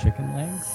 [0.00, 0.74] chicken legs.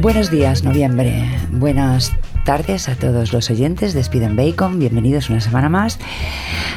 [0.00, 1.24] Buenos días, noviembre.
[1.52, 2.12] Buenas
[2.44, 4.78] tardes a todos los oyentes de Speed and Bacon.
[4.78, 5.98] Bienvenidos una semana más.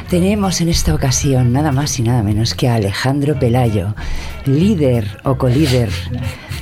[0.08, 3.96] Tenemos en esta ocasión nada más y nada menos que a Alejandro Pelayo,
[4.44, 5.90] líder o colíder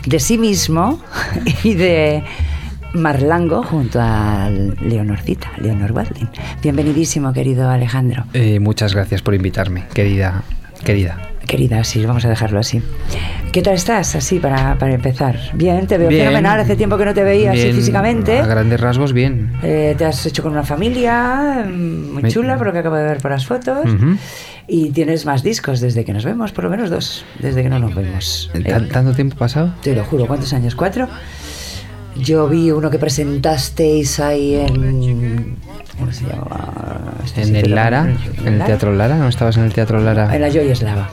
[0.07, 1.01] de sí mismo
[1.65, 2.23] y de
[2.93, 6.29] Marlango junto a Leonorcita, Leonor Walding.
[6.63, 8.25] Bienvenidísimo, querido Alejandro.
[8.33, 10.43] Eh, muchas gracias por invitarme, querida,
[10.85, 11.31] querida.
[11.47, 12.81] Querida, sí, vamos a dejarlo así.
[13.53, 15.39] ¿Qué tal estás, así, para, para empezar?
[15.53, 16.23] Bien, te veo Bien.
[16.23, 16.59] fenomenal.
[16.61, 18.39] Hace tiempo que no te veía así físicamente.
[18.41, 19.53] A grandes rasgos, bien.
[19.63, 22.97] Eh, te has hecho con una familia mm, muy Me- chula, por lo que acabo
[22.97, 23.85] de ver por las fotos.
[24.67, 27.79] Y tienes más discos desde que nos vemos, por lo menos dos, desde que no
[27.79, 28.51] nos vemos.
[28.55, 29.75] Eh, ¿Tan- ¿Tanto tiempo pasado?
[29.83, 30.75] te lo juro, ¿cuántos años?
[30.75, 31.07] ¿Cuatro?
[32.17, 35.57] Yo vi uno que presentasteis ahí en...
[35.99, 37.15] ¿Cómo se llamaba?
[37.25, 38.03] Este En el Lara,
[38.39, 38.67] en el Lara?
[38.67, 40.35] Teatro Lara, ¿no estabas en el Teatro Lara?
[40.35, 41.11] En la Joy Eslava.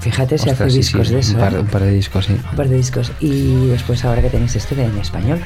[0.00, 1.34] Fíjate si hace sí, discos sí, de eso.
[1.34, 1.58] Un par, ¿eh?
[1.58, 2.32] un par de discos, sí.
[2.32, 3.12] Un par de discos.
[3.20, 5.40] Y después ahora que tenéis este en español.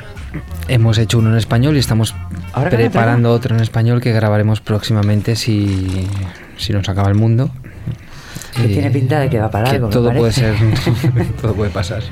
[0.69, 2.15] Hemos hecho uno en español y estamos
[2.53, 6.07] Ahora preparando otro en español que grabaremos próximamente si,
[6.57, 7.51] si nos acaba el mundo.
[8.55, 10.55] Que tiene pinta de que va para que algo, me todo puede ser,
[11.41, 12.03] todo puede pasar.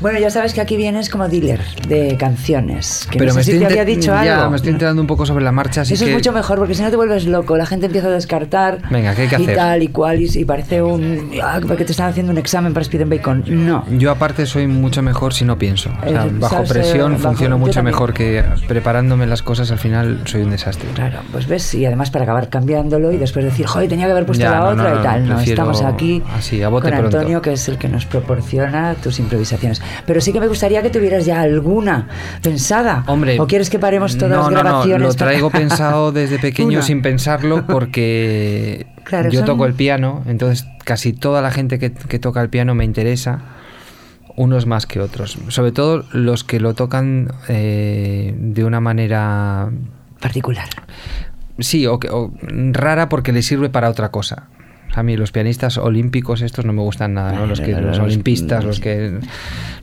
[0.00, 3.06] Bueno, ya sabes que aquí vienes como dealer de canciones.
[3.10, 4.50] Que no sé si te había dicho ya, algo.
[4.50, 6.74] me estoy enterando un poco sobre la marcha, así Eso que es mucho mejor, porque
[6.74, 8.78] si no te vuelves loco, la gente empieza a descartar.
[8.90, 9.56] Venga, ¿qué hay que y hacer?
[9.56, 11.30] tal y cual, y, y parece un.
[11.42, 13.44] Ah, porque te están haciendo un examen para Speed and Bacon.
[13.48, 13.84] No.
[13.98, 15.90] Yo aparte soy mucho mejor si no pienso.
[16.04, 19.78] O sea, Eh, bajo eh, presión bajo- funciono mucho mejor que preparándome las cosas al
[19.78, 20.88] final soy un desastre.
[20.94, 24.26] Claro, pues ves, y además para acabar cambiándolo y después decir, joder, tenía que haber
[24.26, 25.28] puesto Ya, la no, otra no, y tal.
[25.28, 27.18] No, estamos aquí así, a bote con pronto.
[27.18, 29.80] Antonio, que es el que nos proporciona tus improvisaciones.
[30.06, 32.08] Pero sí que me gustaría que tuvieras ya alguna
[32.42, 33.04] pensada.
[33.06, 35.08] Hombre, ¿O quieres que paremos todas no, las no, no, grabaciones?
[35.08, 36.82] lo traigo para- pensado desde pequeño Una.
[36.82, 41.92] sin pensarlo porque Claro, yo son- toco el piano, entonces casi toda la gente que,
[41.92, 43.40] que toca el piano me interesa,
[44.36, 45.38] unos más que otros.
[45.48, 49.70] Sobre todo los que lo tocan eh, de una manera
[50.20, 50.68] Particular.
[51.58, 52.32] Sí, o, que- o
[52.72, 54.44] rara porque le sirve para otra cosa.
[54.94, 57.46] A mí los pianistas olímpicos estos no me gustan nada, ¿no?
[57.46, 59.18] Los, que, los olimpistas, los que...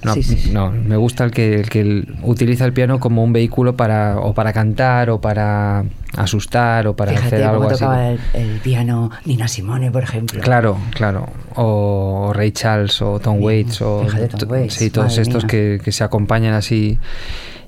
[0.04, 0.52] No, Sí, sí, sí.
[0.52, 4.34] no, me gusta el que, el que utiliza el piano como un vehículo para o
[4.34, 5.84] para cantar o para
[6.16, 7.80] asustar o para Fíjate hacer algo cómo así.
[7.80, 10.42] tocaba el, el piano Nina Simone, por ejemplo.
[10.42, 11.28] Claro, claro.
[11.56, 15.46] O Ray Charles o Tom Waits o Fíjate, Tom to- Waits, sí, todos madre estos
[15.46, 17.00] que, que se acompañan así.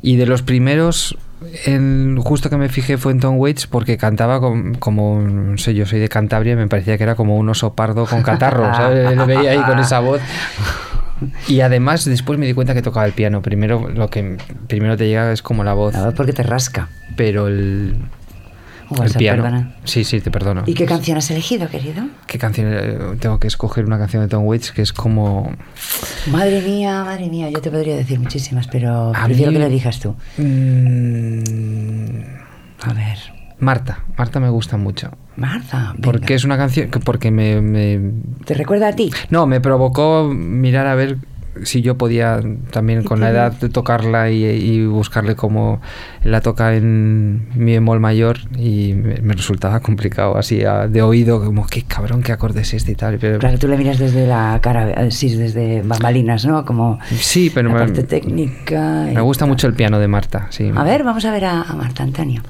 [0.04, 1.18] Y de los primeros,
[1.66, 5.74] en, justo que me fijé fue en Tom Waits porque cantaba com- como, no sé,
[5.74, 9.16] yo soy de Cantabria, me parecía que era como un oso pardo con catarro, ¿sabes?
[9.18, 10.22] Le veía ahí con esa voz.
[11.48, 13.42] Y además después me di cuenta que tocaba el piano.
[13.44, 14.38] Primero lo que
[14.68, 16.88] primero te llega es como la voz, A ver, porque te rasca.
[17.16, 17.96] pero el,
[19.00, 19.72] el piano.
[19.84, 20.64] Sí, sí, te perdono.
[20.66, 22.04] ¿Y qué canción has elegido, querido?
[22.28, 23.18] ¿Qué canción?
[23.20, 25.52] Tengo que escoger una canción de Tom Waits que es como...
[26.32, 29.68] Madre mía, madre mía, yo te podría decir muchísimas, pero A prefiero mí- que la
[29.68, 30.16] elijas tú.
[30.38, 32.20] mm,
[32.84, 33.18] A ver,
[33.60, 34.00] Marta.
[34.18, 35.12] Marta me gusta mucho.
[35.36, 35.92] Marta.
[35.94, 36.02] venga.
[36.04, 36.90] Porque es una canción...
[36.90, 38.12] que- Porque me, me-
[38.46, 39.12] ¿Te recuerda a ti?
[39.30, 41.18] No, me provocó mirar a ver
[41.64, 42.40] si yo podía
[42.72, 45.82] también con la edad de tocarla y, y buscarle cómo
[46.24, 51.44] la toca en mi bemol mayor y me, me resultaba complicado así a- de oído
[51.44, 54.28] como qué cabrón qué acorde es este y tal pero Claro, tú le miras desde
[54.28, 56.64] la cara, eh, sí, desde bambalinas, ¿no?
[56.66, 59.08] Como sí pero la me, parte técnica.
[59.14, 59.50] me gusta tal.
[59.50, 62.42] mucho el piano de Marta sí A ver, vamos a ver a, a Marta Antonio.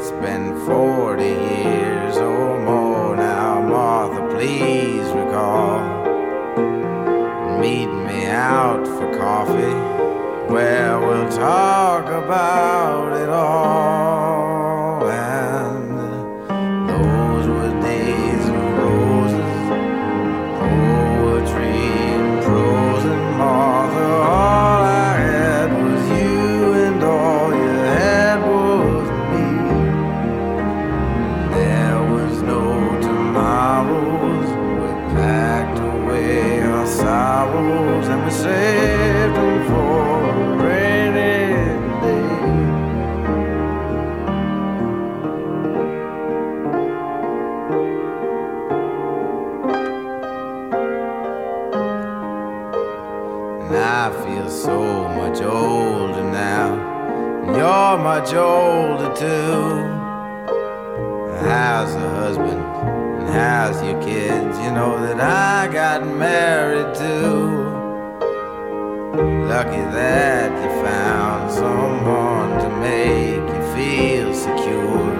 [0.00, 5.19] It's been 40 years or more now, Martha, please
[58.20, 59.80] much older too.
[61.48, 62.60] How's the husband?
[63.20, 64.58] And how's your kids?
[64.58, 67.48] You know that I got married too.
[69.48, 75.12] Lucky that you found someone to make you feel secure.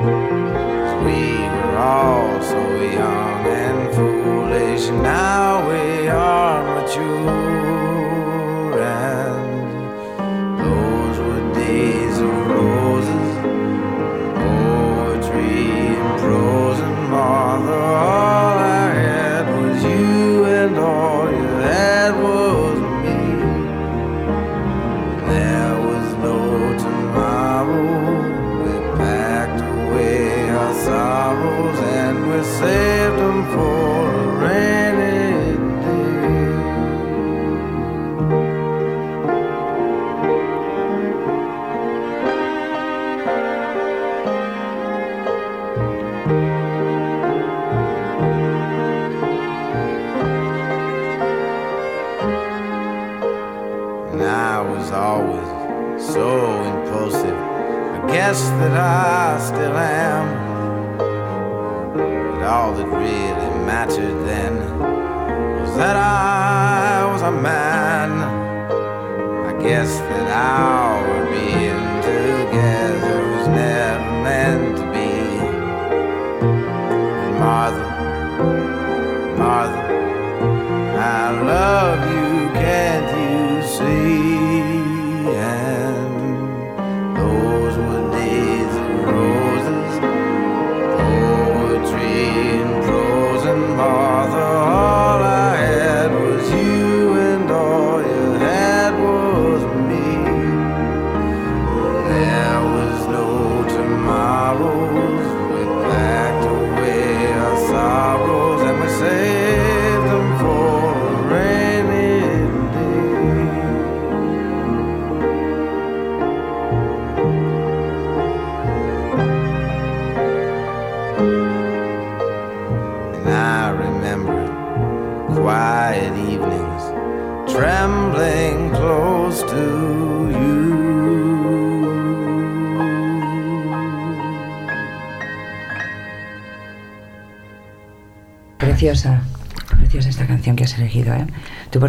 [0.00, 2.62] 'Cause we were all so
[3.00, 4.88] young and foolish.
[4.88, 5.51] Now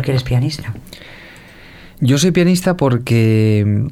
[0.03, 0.73] ¿Tú por qué eres pianista?
[1.99, 3.87] Yo soy pianista porque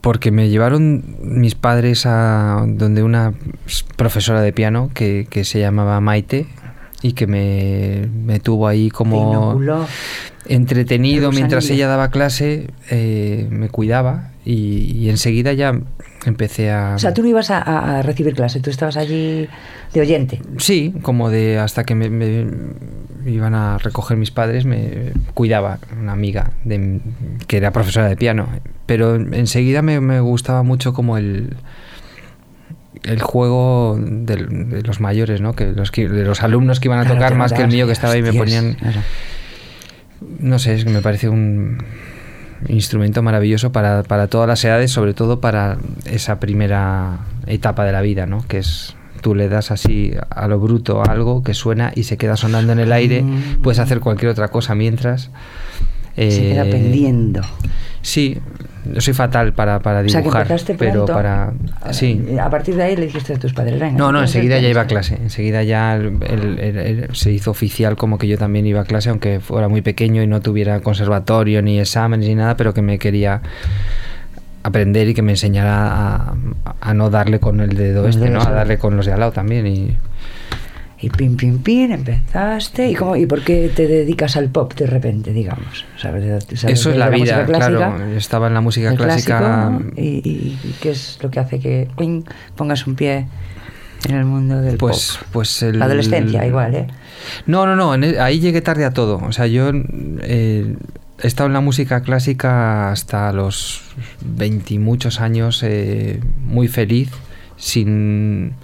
[0.00, 3.34] porque me llevaron mis padres a donde una
[3.96, 6.46] profesora de piano que, que se llamaba Maite
[7.02, 9.54] y que me, me tuvo ahí como
[10.46, 15.78] entretenido mientras ella daba clase, eh, me cuidaba y, y enseguida ya
[16.24, 16.94] empecé a...
[16.96, 19.48] O sea, tú no ibas a, a- a recibir clase, tú estabas allí
[19.92, 20.40] de oyente.
[20.58, 22.46] Sí, como de hasta que me, me
[23.28, 27.00] iban a recoger mis padres, me cuidaba una amiga de,
[27.46, 28.48] que era profesora de piano.
[28.86, 31.56] Pero enseguida me, me gustaba mucho como el,
[33.04, 35.54] el juego de, los mayores, ¿no?
[35.54, 37.86] Que los, que- de los alumnos que iban a Claro, tocar más que el mío
[37.86, 38.74] que estaba ahí me ponían...
[38.74, 39.00] claro.
[40.40, 41.78] No sé, es que me parece un
[42.68, 48.00] instrumento maravilloso para, para todas las edades, sobre todo para esa primera etapa de la
[48.00, 48.42] vida, ¿no?
[48.48, 52.36] Que es tú le das así a lo bruto algo que suena y se queda
[52.36, 53.62] sonando en el aire, Mm.
[53.62, 55.30] puedes hacer cualquier otra cosa mientras.
[56.16, 57.42] Se queda Eh, pendiendo.
[58.02, 58.38] Sí,
[58.92, 60.48] yo soy fatal para, para O sea, que dibujar,
[60.78, 61.12] pero pronto.
[61.12, 61.52] para...
[61.92, 62.24] Sí.
[62.40, 63.96] A partir de ahí le dijiste a tus padres, venga.
[63.96, 65.14] No, no, enseguida ya iba a clase.
[65.22, 68.84] Enseguida ya el- el- el- el- se hizo oficial como que yo también iba a
[68.84, 72.82] clase, aunque fuera muy pequeño y no tuviera conservatorio ni exámenes ni nada, pero que
[72.82, 73.42] me quería
[74.68, 75.86] aprender y que me enseñara
[76.26, 76.34] a,
[76.80, 78.40] a no darle con el dedo el este, dedo ¿no?
[78.40, 78.56] A solo.
[78.56, 79.66] darle con los de al lado también.
[79.66, 79.96] Y
[81.00, 82.90] Y pim, pim, pim, empezaste.
[82.90, 85.84] ¿Y, cómo, ¿Y por qué te dedicas al pop de repente, digamos?
[85.96, 86.24] ¿Sabes
[86.64, 87.98] eso es la vida, clásica, claro.
[88.10, 89.38] Yo estaba en la música clásica.
[89.38, 91.88] clásico, y, y- y qué es lo que hace que
[92.56, 93.26] pongas un pie
[94.08, 95.28] en el mundo del Pues, pop?
[95.32, 96.86] pues el, La adolescencia, igual, ¿eh?
[97.46, 99.20] No, no, no, en el- ahí llegué tarde a todo.
[99.24, 100.74] O sea, yo eh,
[101.22, 103.82] he estado en la música clásica hasta los
[104.24, 107.10] 20 y muchos años, eh, muy feliz,
[107.56, 108.54] sin,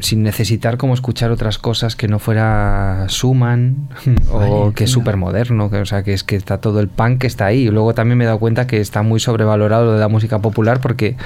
[0.00, 3.88] sin necesitar como escuchar otras cosas que no fuera Schumann
[4.32, 7.20] o que es súper moderno, que, o sea, que es que está todo el punk
[7.20, 7.66] que está ahí.
[7.66, 10.38] Y luego también me he dado cuenta que está muy sobrevalorado lo de la música
[10.40, 11.16] popular porque...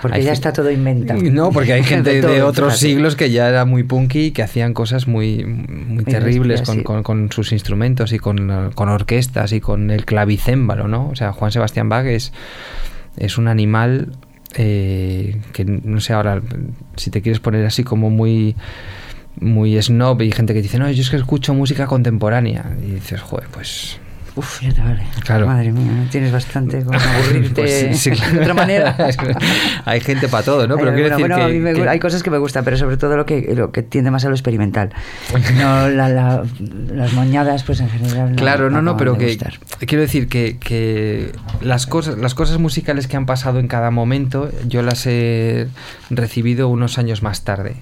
[0.00, 1.20] Porque ya está todo inventado.
[1.32, 4.74] No, porque hay gente de, otros siglos que ya era muy punky y que hacían
[4.74, 10.04] cosas muy, muy, terribles con, con, sus instrumentos y con, con, orquestas y con el
[10.04, 11.08] clavicémbalo, ¿no?
[11.08, 12.32] O sea, Juan Sebastián Bach es,
[13.16, 14.12] es un animal
[14.56, 16.40] eh, que no sé ahora
[16.96, 18.56] si te quieres poner así como muy
[19.40, 23.20] muy snob y gente que dice no yo es que escucho música contemporánea y dices
[23.22, 23.98] joder pues
[24.34, 25.02] Uf, ya te vale.
[25.24, 25.46] Claro.
[25.46, 28.96] Madre mía, tienes bastante como aburrirte pues de otra manera.
[29.84, 30.76] hay gente para todo, ¿no?
[30.76, 33.54] Pero hay, quiero decir que, hay cosas que me gustan, pero sobre todo lo que,
[33.54, 34.90] lo que tiende más a lo experimental.
[35.56, 38.34] no las moñadas, pues en general.
[38.36, 39.38] Claro, no, no, pero que
[39.86, 44.50] quiero decir que, que las cosas, las cosas musicales que han pasado en cada momento,
[44.66, 45.68] yo las he
[46.10, 47.76] recibido unos años más tarde.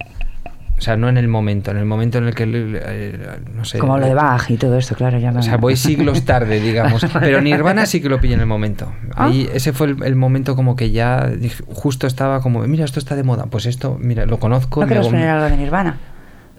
[0.81, 3.77] O sea, no en el momento, en el momento en el que, eh, no sé...
[3.77, 5.19] Como lo de Bach y todo esto, claro.
[5.19, 7.05] Ya O sea, voy siglos tarde, digamos.
[7.19, 8.91] Pero Nirvana sí que lo pillé en el momento.
[9.13, 9.25] ¿Ah?
[9.25, 11.29] Ahí, ese fue el, momento como que ya
[11.67, 13.45] justo estaba como, mira, esto está de moda.
[13.45, 14.81] Pues esto, mira, lo conozco.
[14.81, 15.99] ¿No quieres poner algo de Nirvana?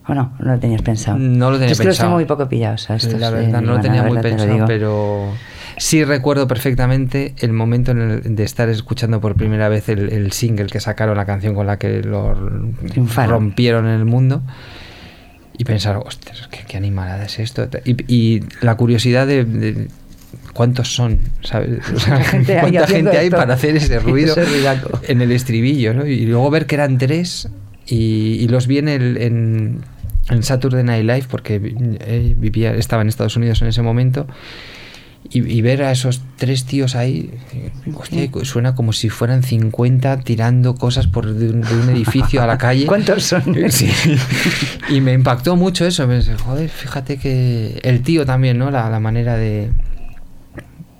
[0.06, 0.34] ¿O no?
[0.38, 1.18] No lo tenías pensado.
[1.18, 2.10] No lo tenía es que pensado.
[2.12, 2.76] muy poco pillado.
[2.76, 5.32] O sea, esto la verdad, no lo tenía muy pensado, pero
[5.82, 10.66] sí recuerdo perfectamente el momento en el de estar escuchando por primera vez el, single
[10.66, 12.34] que sacaron, la canción con la que lo
[13.26, 14.42] rompieron en el mundo.
[15.58, 17.68] Y pensar, ostras, qué, animalada es esto.
[17.84, 19.88] Y, la curiosidad de,
[20.52, 21.80] cuántos son, ¿sabes?
[22.60, 24.36] ¿Cuánta gente hay para hacer ese ruido
[25.08, 25.94] en el estribillo?
[25.94, 26.06] ¿no?
[26.06, 27.48] Y luego ver que eran tres
[27.86, 29.80] y, los vi en, el, en,
[30.30, 31.60] en Saturday Night Live porque
[32.00, 34.28] eh, vivía, estaba en Estados Unidos en ese momento
[35.34, 37.30] y, ver a esos tres tíos ahí,
[37.94, 42.86] hostia, suena como si fueran 50 tirando cosas por de un, edificio a la calle.
[42.86, 43.42] ¿Cuántos son?
[43.70, 43.90] Sí.
[44.90, 46.06] Y me impactó mucho eso.
[46.06, 48.70] Pensé, joder, fíjate que el tío también, ¿no?
[48.70, 49.70] La, manera de,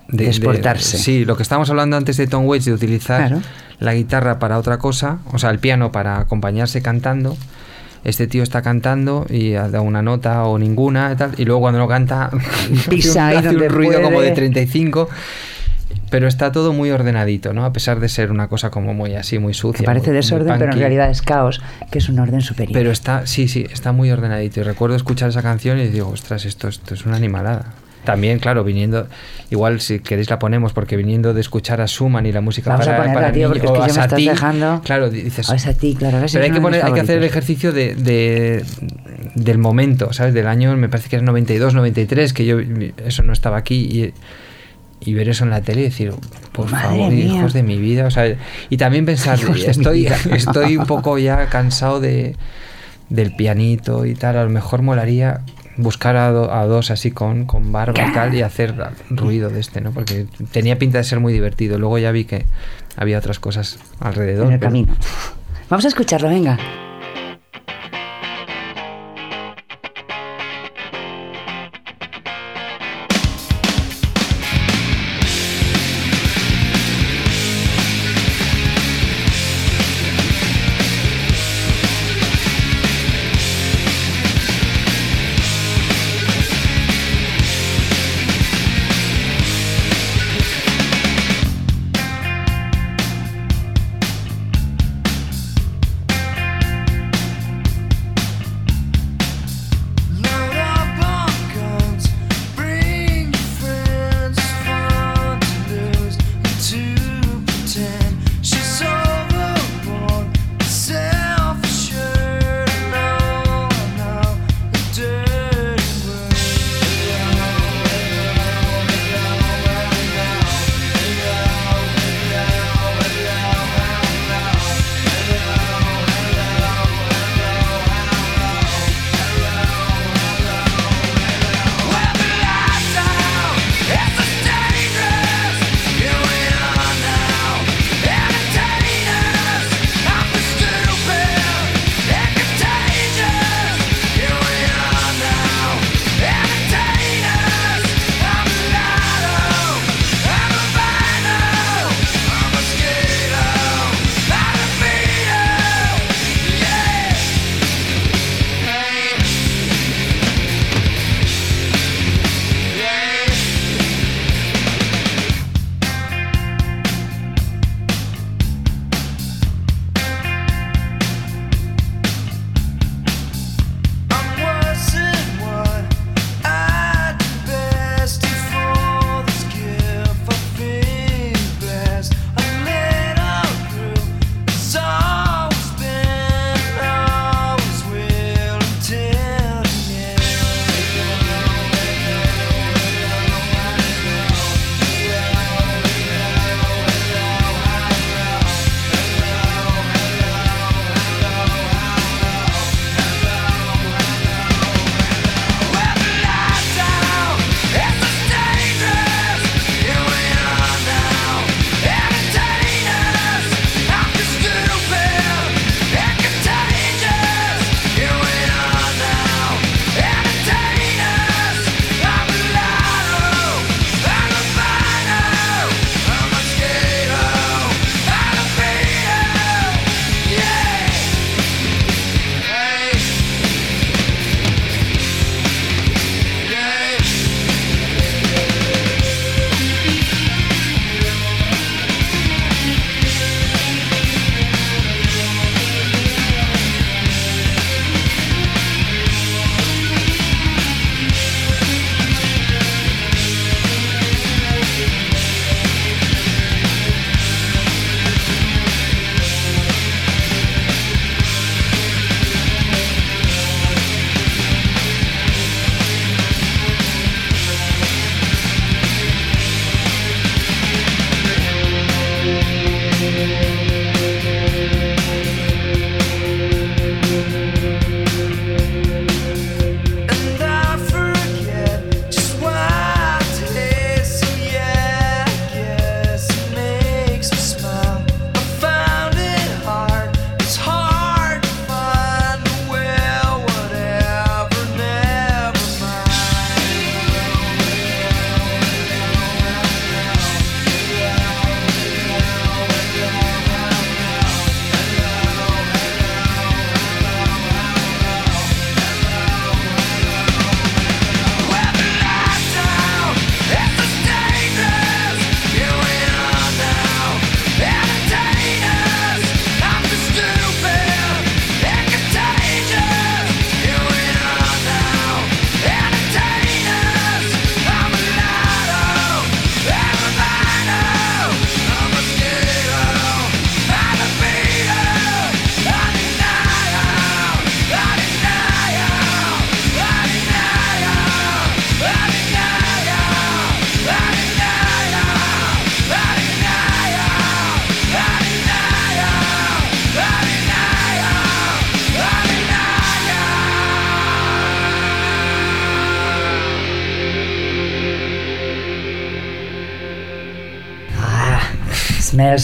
[0.09, 0.97] de, exportarse.
[0.97, 3.39] sí, lo que estábamos hablando antes de Tom Waits, de utilizar
[3.79, 7.37] la guitarra para otra cosa, o sea, el piano para acompañarse cantando
[8.05, 11.61] este tío está cantando y ha dado una nota o ninguna y tal, y luego
[11.63, 12.31] cuando no canta
[12.89, 15.09] pisa hace un ruido como de 35
[16.13, 17.65] pero está todo muy ordenadito, ¿no?
[17.65, 19.87] A pesar de ser una cosa como muy así, muy sucia.
[19.87, 22.75] parece desorden, pero en realidad es caos, que es un orden superior.
[22.75, 24.61] Pero está, sí, sí, está muy ordenadito.
[24.61, 27.73] Y recuerdo escuchar esa canción y digo, ostras, esto, esto es una animalada.
[28.05, 29.07] También, claro, viniendo,
[29.51, 32.87] igual si queréis la ponemos, porque viniendo de escuchar a Schumann y la música Vamos
[32.87, 34.81] para, a ponerla, tío, porque es que ya me estás dejando.
[34.85, 35.49] Claro, dices.
[35.49, 36.19] O es a ti, claro.
[36.31, 38.65] Pero hay que, poner, hay que hacer el ejercicio de, de,
[39.35, 40.35] del momento, ¿sabes?
[40.35, 42.59] Del año, me parece que era 92, 93, que yo
[43.05, 44.13] eso no estaba aquí y
[45.05, 46.13] y ver eso en la tele y decir,
[46.53, 48.07] por favor, hijos de mi vida.
[48.07, 48.37] O sea,
[48.71, 52.37] y también pensar, estoy, estoy un poco ya cansado de,
[53.09, 54.37] del pianito y tal.
[54.39, 55.41] A lo mejor molaría
[55.77, 58.75] buscar a, dos así con, con barba y tal y hacer
[59.11, 59.93] ruido de este, ¿no?
[59.93, 61.79] Porque tenía pinta de ser muy divertido.
[61.79, 62.45] Luego ya vi que
[62.97, 64.47] había otras cosas alrededor.
[64.49, 64.95] En el camino.
[65.69, 66.59] Vamos a escucharlo, venga.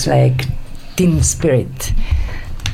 [0.06, 0.44] Like
[0.94, 1.68] Teen Spirit.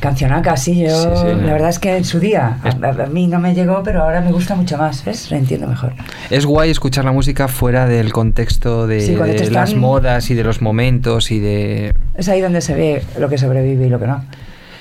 [0.00, 1.46] Cancionaca, sí, yo Sí, sí.
[1.46, 4.32] la verdad es que en su día a, mí no me llegó, pero ahora me
[4.32, 5.30] gusta mucho más, ¿ves?
[5.30, 5.94] La entiendo mejor.
[6.28, 9.74] Es guay escuchar la música fuera del contexto de, Sí, cuando de te están- las
[9.74, 11.94] modas y de los momentos y de...
[12.16, 14.16] Es ahí donde se ve lo que sobrevive y lo que no.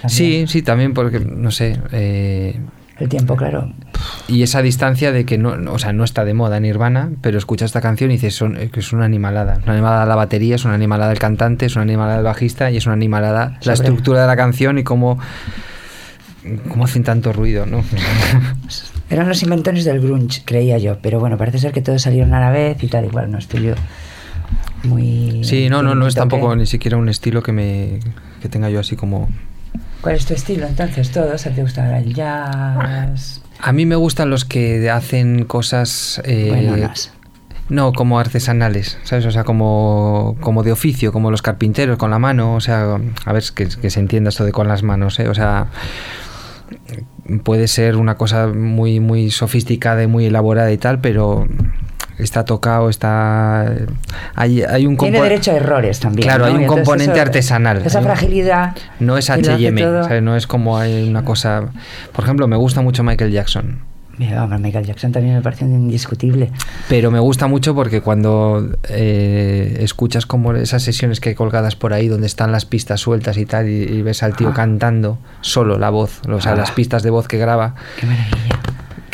[0.02, 0.10] También.
[0.10, 2.60] Sí, sí, también porque, no sé, eh,
[3.00, 3.74] El tiempo, claro.
[4.28, 7.66] y esa distancia de que no, o sea, no está de moda Nirvana, pero escuchas
[7.68, 9.60] esta canción y dices son, eh, que es una animalada.
[9.64, 12.78] Una animalada la batería, es una animalada el cantante, es una animalada el bajista y
[12.78, 15.18] es una animalada la Sobre- estructura de la canción y cómo,
[16.70, 17.84] cómo hacen tanto ruido, ¿no?
[19.10, 22.40] Eran los inventores del grunge, creía yo, pero bueno, parece ser que todos salieron a
[22.40, 23.74] la vez y tal, igual no estoy yo
[24.84, 25.44] muy...
[25.44, 28.00] Sí, no, no, no es tampoco ni siquiera un estilo que me
[28.42, 29.30] que tenga yo así como
[30.04, 31.12] ¿Cuál es tu estilo entonces?
[31.12, 31.46] ¿Todos?
[31.46, 33.42] ¿A ti te gusta el jazz?
[33.60, 36.22] A mí me gustan los que hacen cosas...
[36.26, 37.14] eh, Buenonas.
[37.70, 39.26] no, como artesanales, ¿sabes?
[39.26, 43.34] O sea, como, como de oficio, como los carpinteros con la mano, o sea, a
[43.34, 45.30] ver, que, que se entienda esto de con las manos, ¿eh?
[45.30, 45.68] O sea,
[47.46, 51.48] puede ser una cosa muy, muy sofisticada y muy elaborada y tal, pero
[52.18, 53.72] está tocado, está...
[54.36, 56.28] Hay, hay un Tiene derecho a errores también.
[56.28, 56.50] Claro, ¿no?
[56.52, 57.82] hay un entonces componente eso- artesanal.
[57.86, 58.76] Esa Hay fragilidad.
[59.00, 60.22] No es H&M.
[60.22, 61.64] No es como hay una cosa...
[62.14, 63.80] Por ejemplo, me gusta mucho Michael Jackson.
[64.16, 66.52] Mira, Michael Jackson también me parece indiscutible.
[66.88, 71.94] Pero me gusta mucho porque cuando eh, escuchas como esas sesiones que hay colgadas por
[71.94, 74.54] ahí donde están las pistas sueltas y tal y, y ves al tío Ah.
[74.54, 76.56] cantando solo la voz, o sea, Ah.
[76.58, 78.60] las pistas de voz que graba, Qué maravilla.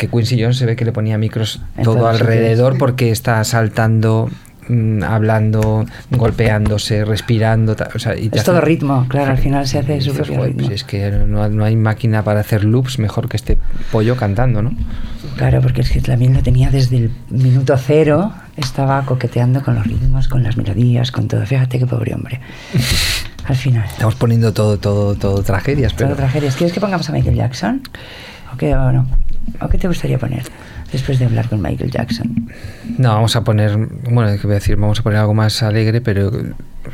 [0.00, 4.30] Que Quincy Jones se ve que le ponía micros todo alrededor porque está saltando,
[4.68, 9.78] mm, hablando, golpeándose, respirando, o sea, y Es hace- todo ritmo, claro, al final se
[9.80, 10.66] hace su propio "Joder, ritmo.
[10.68, 13.58] pues es que no, no hay máquina para hacer loops mejor que este
[13.92, 14.72] pollo cantando, ¿no?
[15.36, 19.86] Claro, porque es que también lo tenía desde el minuto cero, estaba coqueteando con los
[19.86, 21.44] ritmos, con las melodías, con todo.
[21.44, 22.40] Fíjate qué pobre hombre.
[23.46, 23.84] Al final.
[23.84, 26.08] Estamos poniendo todo, todo, todo tragedias, pero...
[26.08, 26.56] Todo tragedias.
[26.56, 27.82] ¿Quieres que pongamos a Michael Jackson?
[28.52, 29.06] ¿O qué o no?
[29.60, 30.44] ¿O qué te gustaría poner
[30.92, 32.50] después de hablar con Michael Jackson?
[32.98, 33.76] No, vamos a poner,
[34.10, 34.76] bueno, ¿qué voy a decir?
[34.76, 36.30] Vamos a poner algo más alegre, pero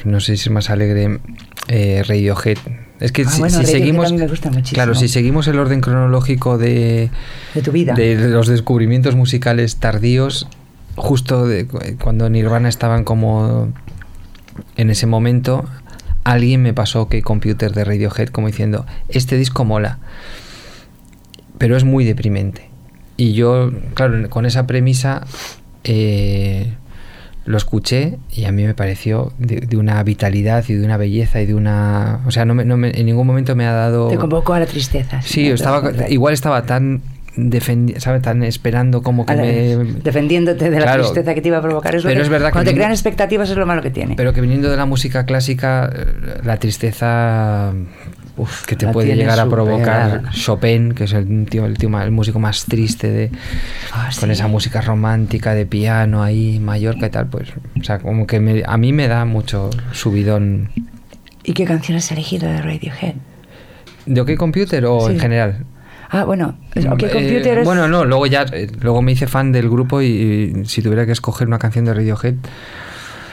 [0.04, 1.20] no sé si es más alegre
[1.68, 2.58] eh, Radiohead.
[2.98, 5.80] Es que Ah, si, bueno, si Radiohead seguimos, me gusta claro, si seguimos el orden
[5.80, 7.10] cronológico de,
[7.54, 7.94] De tu vida.
[7.94, 10.48] de los descubrimientos musicales tardíos,
[10.94, 13.68] justo de cu- cuando Nirvana estaban como
[14.76, 15.66] en ese momento,
[16.24, 19.98] alguien me pasó que Computer de Radiohead como diciendo, este disco mola,
[21.58, 22.68] pero es muy deprimente.
[23.16, 25.22] Y yo, claro, con esa premisa
[25.84, 26.74] eh,
[27.44, 31.40] lo escuché y a mí me pareció de, de una vitalidad y de una belleza
[31.40, 32.20] y de una...
[32.26, 34.08] O sea, no me- no me- en ningún momento me ha dado...
[34.08, 35.22] Te convocó a la tristeza.
[35.22, 37.00] Sí, estaba, igual estaba tan
[37.38, 38.20] defendi ¿sabe?
[38.20, 39.76] tan esperando como que la- me...
[40.02, 41.94] defendiéndote de la tristeza que te iba a provocar.
[41.94, 43.90] Es lo Pero que- es verdad que Cuando te crean expectativas es lo malo que
[43.90, 44.16] tiene.
[44.16, 45.90] Pero que viniendo de la música clásica,
[46.44, 47.72] la tristeza
[48.36, 50.22] uf, que te puede llegar a provocar.
[50.32, 53.30] Chopin, que es el tío, el tío el músico más triste de
[53.92, 54.32] Ah, con sí.
[54.32, 57.48] esa música romántica de piano ahí, Mallorca y tal, pues,
[57.80, 60.70] o sea, como que me- a mí me da mucho subidón.
[61.44, 63.14] ¿Y qué canción has elegido de Radiohead?
[64.06, 65.12] ¿De OK Computer o Sí.
[65.14, 65.64] en general?
[66.08, 66.56] Ah, bueno,
[66.90, 67.64] ¿o qué Eh, computer es?
[67.64, 70.06] Bueno, no, luego ya, eh, luego me hice fan del grupo y,
[70.62, 72.34] y si tuviera que escoger una canción de Radiohead,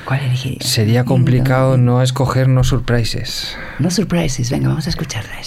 [0.06, 0.58] ¿Cuál elegí?
[0.62, 3.56] sería complicado no escoger No Surprises.
[3.80, 5.39] No surprises, venga, vamos a escucharla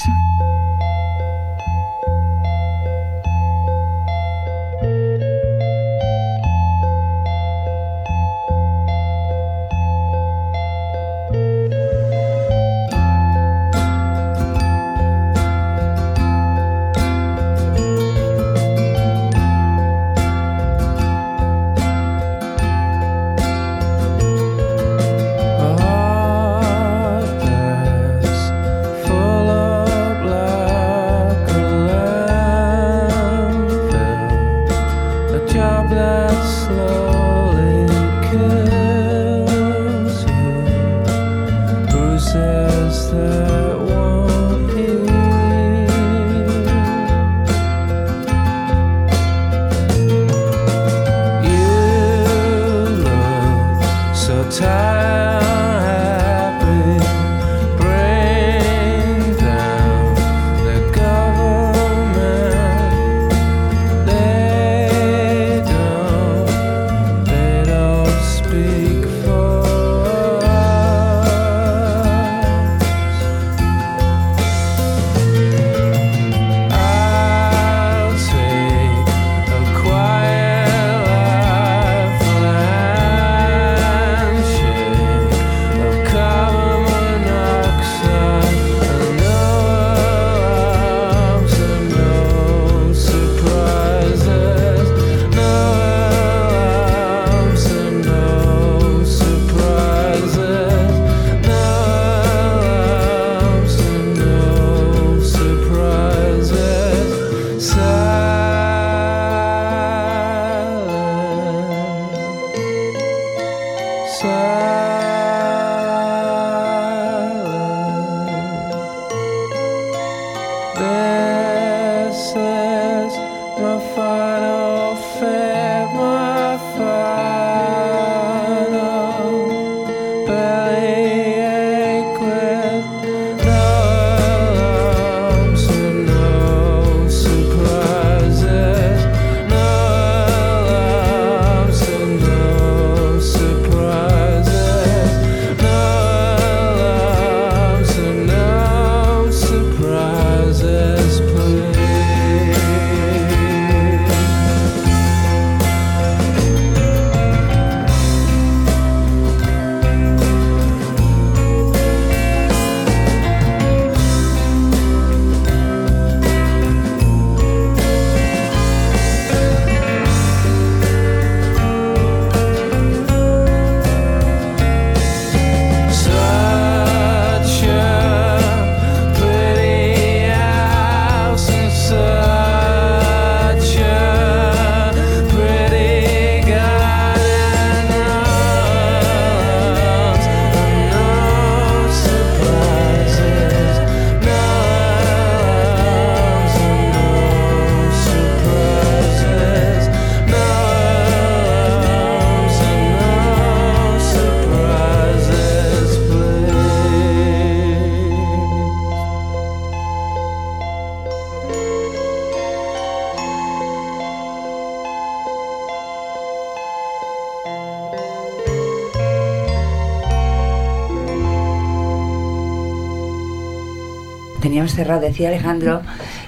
[224.77, 225.83] Cerrado, decía Alejandro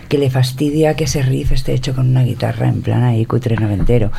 [0.08, 3.56] que le fastidia que ese riff esté hecho con una guitarra en plan ahí cutre
[3.56, 4.10] noventero.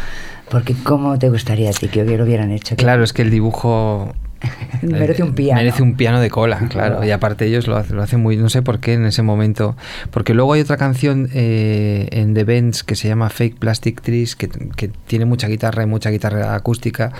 [0.50, 2.76] Porque ¿cómo te gustaría a ti que lo hubieran hecho?
[2.76, 4.14] Claro, es que el dibujo
[4.82, 5.60] Merece un piano.
[5.62, 7.04] Merece un piano de cola, claro.
[7.04, 9.76] Y aparte ellos lo, hacen- lo hacen muy, no sé por qué en ese momento.
[10.12, 14.36] Porque luego hay otra canción eh, en The Bends que se llama Fake Plastic Trees,
[14.36, 17.12] que, que tiene mucha guitarra y mucha guitarra acústica,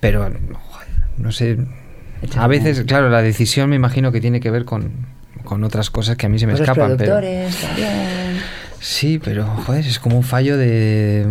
[0.00, 0.30] pero
[1.18, 1.58] no sé.
[2.38, 4.90] A veces, claro, la decisión me imagino que tiene que ver con,
[5.44, 6.96] con otras cosas que a mí se me los escapan.
[6.96, 7.48] Pero, también.
[8.80, 11.26] sí, pero joder, es como un fallo de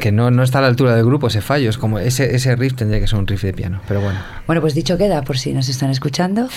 [0.00, 1.70] que no, no está a la altura del grupo ese fallo.
[1.70, 3.80] Es como ese, ese riff tendría que ser un riff de piano.
[3.88, 4.18] Pero bueno.
[4.46, 6.48] Bueno, pues dicho queda, por si nos están escuchando,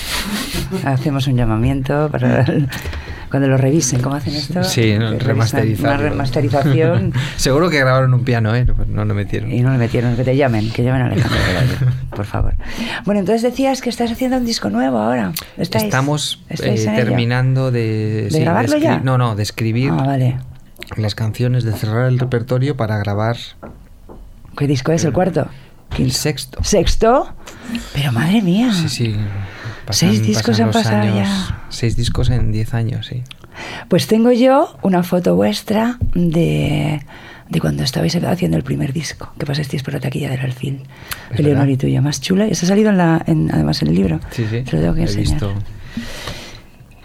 [0.84, 2.46] hacemos un llamamiento para
[3.30, 4.02] cuando lo revisen.
[4.02, 4.64] ¿Cómo hacen esto?
[4.64, 5.12] Sí, no.
[5.12, 8.66] Una remasterización Seguro que grabaron un piano, ¿eh?
[8.66, 9.52] Pues no lo metieron.
[9.52, 10.16] y no le metieron.
[10.16, 11.38] Que te llamen, que llamen a Alejandro
[12.20, 12.54] por favor.
[13.06, 15.32] Bueno, entonces decías que estás haciendo un disco nuevo ahora.
[15.58, 18.24] ¿Estáis- Estamos estáis eh, terminando de...
[18.24, 19.00] ¿De sí, grabarlo ya?
[19.00, 20.38] No, no, de escribir Ah, vale.
[20.98, 23.38] las canciones, de cerrar el repertorio para grabar
[24.58, 25.06] ¿Qué disco es?
[25.06, 25.48] ¿El cuarto?
[25.98, 26.62] el sexto.
[26.62, 27.34] ¿Sexto?
[27.94, 28.74] Pero madre mía.
[28.74, 29.16] Sí, sí.
[29.92, 31.16] Seis discos han pasado años.
[31.30, 31.62] ya.
[31.70, 33.24] Seis discos en diez años, sí.
[33.88, 37.02] Pues tengo yo una foto vuestra de,
[37.50, 40.82] de cuando estabais haciendo el primer disco, que pasasteis por la taquilla del Alfil.
[41.36, 42.48] Eleonor y tuya, más chula.
[42.48, 44.20] Y eso ha salido en la, en- además en el libro.
[44.32, 44.62] Sí, sí.
[44.62, 45.24] Te lo tengo que enseñar.
[45.32, 45.54] visto.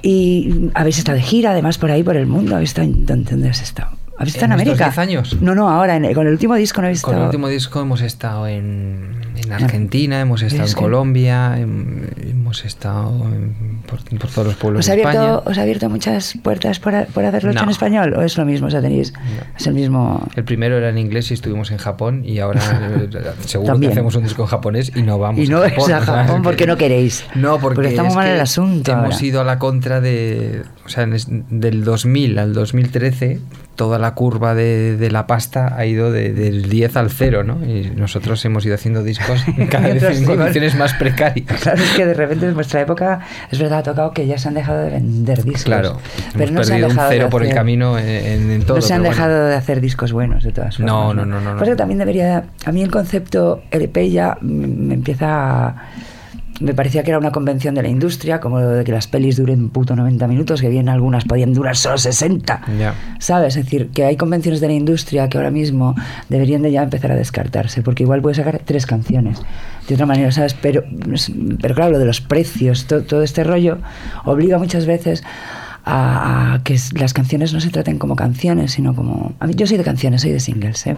[0.02, 2.54] Y habéis estado de gira, además, por ahí, por el mundo.
[2.54, 3.96] ¿Habéis estado en, ¿dónde, dónde has estado?
[4.16, 4.84] ¿Habéis estado en, ¿En América?
[4.86, 5.36] 10 años?
[5.40, 8.00] No, no, ahora, en con el último disco no habéis Con el último disco hemos
[8.00, 13.12] estado en, en Argentina, hemos estado Es en Colombia, em- hemos estado
[13.88, 15.20] por, por todos los pueblos ¿Os ha, de España.
[15.20, 18.14] abierto, ¿Os ha abierto muchas puertas por, a- por haberlo hecho en español?
[18.14, 18.68] ¿O es lo mismo?
[18.68, 19.12] O sea, tenéis.
[19.12, 19.20] No.
[19.58, 20.24] Es el mismo.
[20.36, 22.60] El primero era en inglés y estuvimos en Japón y ahora
[23.00, 23.08] eh,
[23.46, 23.90] seguro También.
[23.90, 25.92] que hacemos un disco en japonés y no vamos Y no a es Japón.
[25.92, 27.24] a o sea, Japón es porque que- no queréis.
[27.34, 29.26] No, porque, Porque está muy es mal el asunto Hemos ahora.
[29.26, 33.40] ido a la contra de, o sea, en es- del 2000 al 2013
[33.76, 37.64] toda la curva de, de la pasta ha ido de- del 10 al 0, ¿no?
[37.64, 41.60] Y nosotros hemos ido haciendo discos cada vez en condiciones más precarias.
[41.60, 44.48] Claro, es que de repente en vuestra época, es verdad, ha tocado que ya se
[44.48, 45.64] han dejado de vender discos.
[45.64, 45.98] Claro,
[46.32, 48.76] pero hemos no se han perdido un cero por el camino en, en- en todo.
[48.76, 49.14] no se han bueno.
[49.14, 50.92] dejado de hacer discos buenos, de todas formas.
[50.92, 51.62] No, no, no, no, no.
[51.64, 52.44] Que también debería.
[52.64, 54.46] A mí el concepto LP ya mm,
[54.86, 55.26] me empieza
[55.68, 55.76] a-
[56.60, 59.36] Me parecía que era una convención de la industria, como lo de que las pelis
[59.36, 62.60] duren puto 90 minutos, que bien algunas podían durar solo 60.
[62.78, 62.94] Ya.
[63.18, 63.56] ¿Sabes?
[63.56, 65.96] Es decir, que hay convenciones de la industria que ahora mismo
[66.28, 69.40] deberían de ya empezar a descartarse, porque igual puedes sacar tres canciones
[69.88, 70.54] de otra manera, ¿sabes?
[70.54, 70.84] Pero,
[71.60, 73.78] pero claro, lo de los precios, to- todo este rollo,
[74.24, 75.24] obliga muchas veces
[75.84, 79.34] a, que las canciones no se traten como canciones, sino como...
[79.40, 80.96] A mí, yo soy de canciones, soy de singles, ¿eh?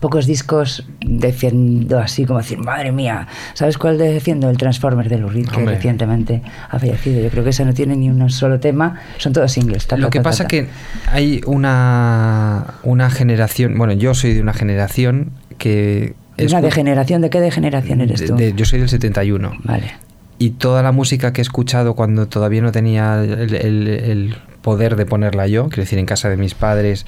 [0.00, 4.50] Pocos discos defiendo así como decir, madre mía, ¿sabes cuál defiendo?
[4.50, 5.74] El Transformer de Lou Reed, que Hombre.
[5.76, 7.20] recientemente ha fallecido.
[7.22, 9.86] Yo creo que ese no tiene ni un solo tema, son todos singles.
[9.86, 10.68] ta, Lo que ta, pasa que
[11.10, 16.14] hay una, una generación, bueno, yo soy de una generación que...
[16.36, 17.20] ¿Es una degeneración?
[17.20, 18.36] ¿De qué degeneración eres de- tú?
[18.36, 19.52] de- yo soy del 71.
[19.64, 19.92] Vale.
[20.38, 24.96] Y toda la música que he escuchado cuando todavía no tenía el, el- el poder
[24.96, 27.04] de ponerla yo, quiero decir, en casa de mis padres,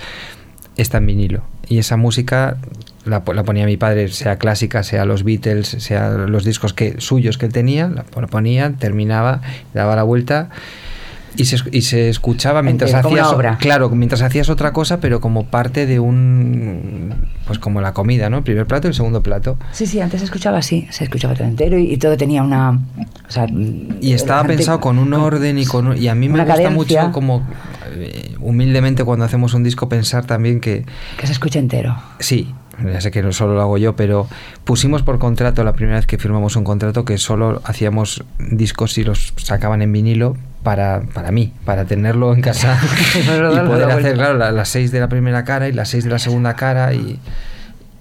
[0.83, 1.43] está en vinilo.
[1.69, 2.57] Y esa música
[3.05, 7.01] la, po- la ponía mi padre, sea clásica, sea los Beatles, sea los discos que,
[7.01, 9.41] suyos que él tenía, la po- ponía, terminaba,
[9.75, 10.51] daba la vuelta
[11.37, 13.57] y se, y se escuchaba mientras hacías obra.
[13.59, 17.15] claro mientras hacías otra cosa pero como parte de un
[17.47, 20.21] pues como la comida no el primer plato y el segundo plato Sí, sí, antes
[20.21, 22.71] se escuchaba así, se escuchaba todo entero y, y todo tenía una...
[22.71, 26.39] O sea, y estaba gente- pensado con un orden y con y a mí me
[26.41, 26.71] gusta cadencia
[27.05, 27.43] mucho como
[27.95, 30.85] eh, humildemente cuando hacemos un disco pensar también que
[31.19, 31.97] Que se escuche entero.
[32.19, 32.53] Sí,
[32.85, 34.29] ya sé que no solo lo hago yo, pero
[34.65, 39.05] pusimos por contrato la primera vez que firmamos un contrato que solo hacíamos discos y
[39.05, 42.79] los sacaban en vinilo para, para mí, para tenerlo en casa
[43.17, 46.11] y poder hacer, claro, la- las seis de la primera cara y las seis de
[46.11, 47.19] la segunda cara y,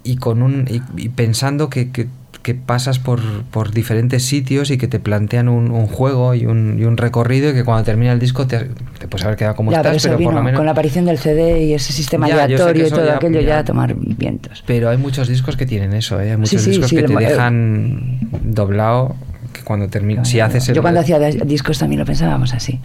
[0.04, 2.08] y con un y, y pensando que, que-
[2.42, 3.20] que pasas por,
[3.52, 7.50] por diferentes sitios y que te plantean un, un juego y un, y un recorrido
[7.50, 10.18] y que cuando termina el disco te, te puedes haber quedado como ya, estás, pero
[10.18, 13.06] por lo menos con la aparición del CD y ese sistema Ya, aleatorio y todo
[13.06, 14.64] ya- aquello ya, a tomar vientos.
[14.66, 16.32] Pero hay muchos discos que tienen eso, ¿eh?
[16.32, 19.14] Hay muchos sí, discos sí, que te eh, dejan doblado
[19.62, 20.24] que cuando termina.
[20.24, 20.74] Si haces el.
[20.76, 22.78] Yo cuando hacía discos también lo pensábamos así.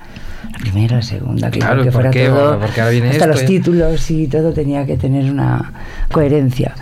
[0.51, 2.27] La primera, la segunda, Claro, que ¿por fuera qué?
[2.27, 2.43] todo.
[2.49, 3.45] Bueno, porque ahora viene hasta esto, los ¿eh?
[3.45, 5.73] títulos y todo tenía que tener una
[6.11, 6.73] coherencia.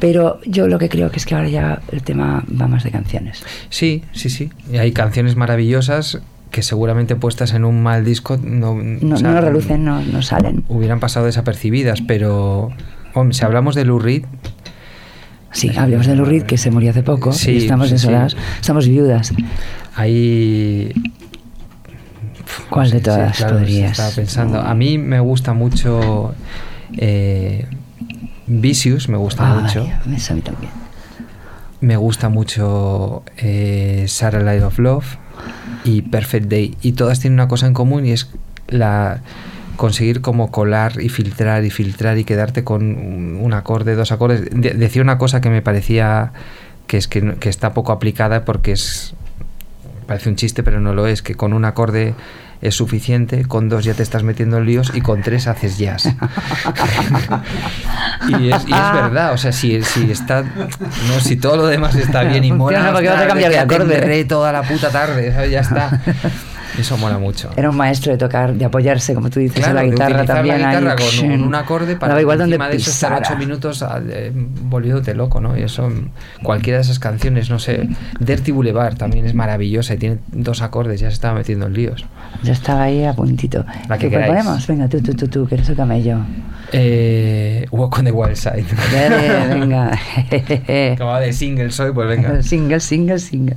[0.00, 2.90] Pero yo lo que creo que es que ahora ya el tema va más de
[2.90, 3.42] canciones.
[3.70, 4.50] Sí, sí, sí.
[4.70, 6.18] Y hay canciones maravillosas
[6.50, 10.22] que seguramente puestas en un mal disco no, No, o sea, no relucen, no, no
[10.22, 10.64] salen.
[10.68, 12.70] Hubieran pasado desapercibidas, pero.
[13.14, 14.24] Hombre, si hablamos de Lou Reed,
[15.54, 17.32] Sí, hablemos de Lou Reed, que se murió hace poco.
[17.32, 19.32] Sí, y estamos sí, desoladas, estamos viudas.
[19.94, 20.92] hay.
[22.68, 23.92] ¿Cuál de todas claro, podrías?
[23.92, 24.60] Estaba pensando.
[24.60, 26.34] A mí me gusta mucho.
[26.96, 27.66] Eh,
[28.46, 29.80] Vicious, me gusta Ah, mucho.
[29.82, 30.70] a mí también.
[31.80, 35.16] Me gusta mucho eh, Satellite of Love
[35.84, 36.76] y Perfect Day.
[36.82, 38.30] Y todas tienen una cosa en común y es
[38.68, 39.20] la
[39.76, 44.42] conseguir como colar y filtrar y filtrar y quedarte con un, acorde, dos acordes.
[44.50, 46.32] De- decía una cosa que me parecía
[46.86, 49.14] que es que, no- que está poco aplicada porque es
[50.06, 52.14] parece un chiste pero no lo es, que con un acorde
[52.60, 56.06] es suficiente, con dos ya te estás metiendo en líos y con tres haces jazz.
[58.28, 61.94] y, es, y es verdad, o sea, si, si está no, si todo lo demás
[61.96, 64.24] está bien y mola, Funciona, porque vas a cambiar de acorde.
[64.24, 65.50] toda la puta tarde, ¿sabes?
[65.50, 66.00] ya está.
[66.78, 67.50] Eso mola mucho.
[67.56, 70.60] Era un maestro de tocar, de apoyarse, como tú dices, Claro, a la guitarra también.
[70.60, 73.36] la guitarra ahí, con un, un acorde para Daba igual donde de eso estar ocho
[73.36, 75.56] minutos eh, volviéndote loco, ¿no?
[75.56, 75.90] Y eso,
[76.42, 77.88] cualquiera de esas canciones, no sé,
[78.20, 82.04] Dirty Boulevard también es maravillosa y tiene dos acordes, ya se estaba metiendo en líos.
[82.42, 83.64] Ya estaba ahí a puntito.
[83.88, 84.66] La que ¿Qué ponemos?
[84.66, 86.18] Venga, tú, tú, tú, tú, que eres el camello.
[86.72, 88.64] Eh, Walk on the Wild Side.
[88.92, 89.92] Dale, venga.
[90.94, 92.42] Acababa de single soy, pues venga.
[92.42, 93.56] single, single, single.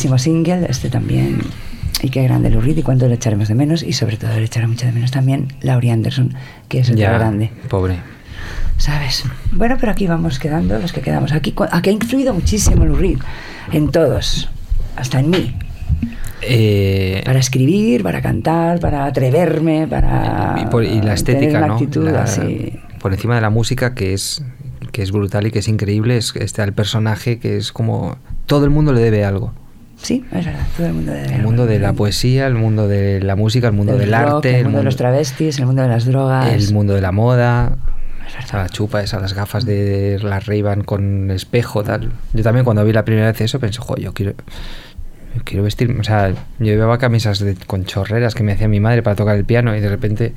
[0.00, 1.40] Grandísimo single, este también.
[2.02, 3.82] Y qué grande Lou Reed y cuánto le echaremos de menos.
[3.82, 6.32] Y sobre todo le echará mucho de menos también Laurie Anderson,
[6.68, 7.50] que es el Ya, grande.
[7.68, 7.98] pobre.
[8.78, 9.24] ¿Sabes?
[9.52, 11.32] Bueno, pero aquí vamos quedando, los que quedamos.
[11.32, 13.18] Aquí, aquí ha influido muchísimo Lou Reed.
[13.72, 14.48] En todos.
[14.96, 15.54] Hasta en mí.
[16.40, 20.56] Eh, Para escribir, para cantar, para atreverme, para.
[20.62, 21.72] y, por- y la tener estética, una ¿no?
[21.74, 22.72] actitud La- así.
[23.02, 24.42] Por encima de la música, que es,
[24.92, 28.16] que es brutal y que es increíble, es, está el personaje que es como...
[28.46, 29.52] Todo el mundo le debe algo.
[30.02, 30.66] Sí, es verdad.
[30.76, 31.34] Todo el mundo debe.
[31.34, 34.56] El mundo de la poesía, el mundo de la música, el mundo del rock, arte,
[34.58, 36.48] el mundo de los travestis, el mundo de las drogas.
[36.52, 37.76] el mundo de la moda,
[38.26, 38.44] Es verdad.
[38.44, 42.12] o sea, la chupa, esas las gafas de las ray con espejo, tal.
[42.32, 44.32] Yo también cuando vi la primera vez eso pensé, jo, yo quiero,
[45.36, 48.80] yo quiero vestirme, o sea, yo llevaba camisas de- con chorreras que me hacía mi
[48.80, 50.32] madre para tocar el piano y de repente,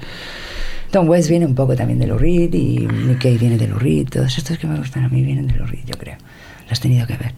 [0.91, 2.85] Tom West viene un poco también de Lou Reed y
[3.19, 4.09] Cave viene de Lou Reed.
[4.09, 6.17] Todos estos que me gustan a mí vienen de Lou Reed, yo creo.
[6.69, 7.33] Has tenido que ver.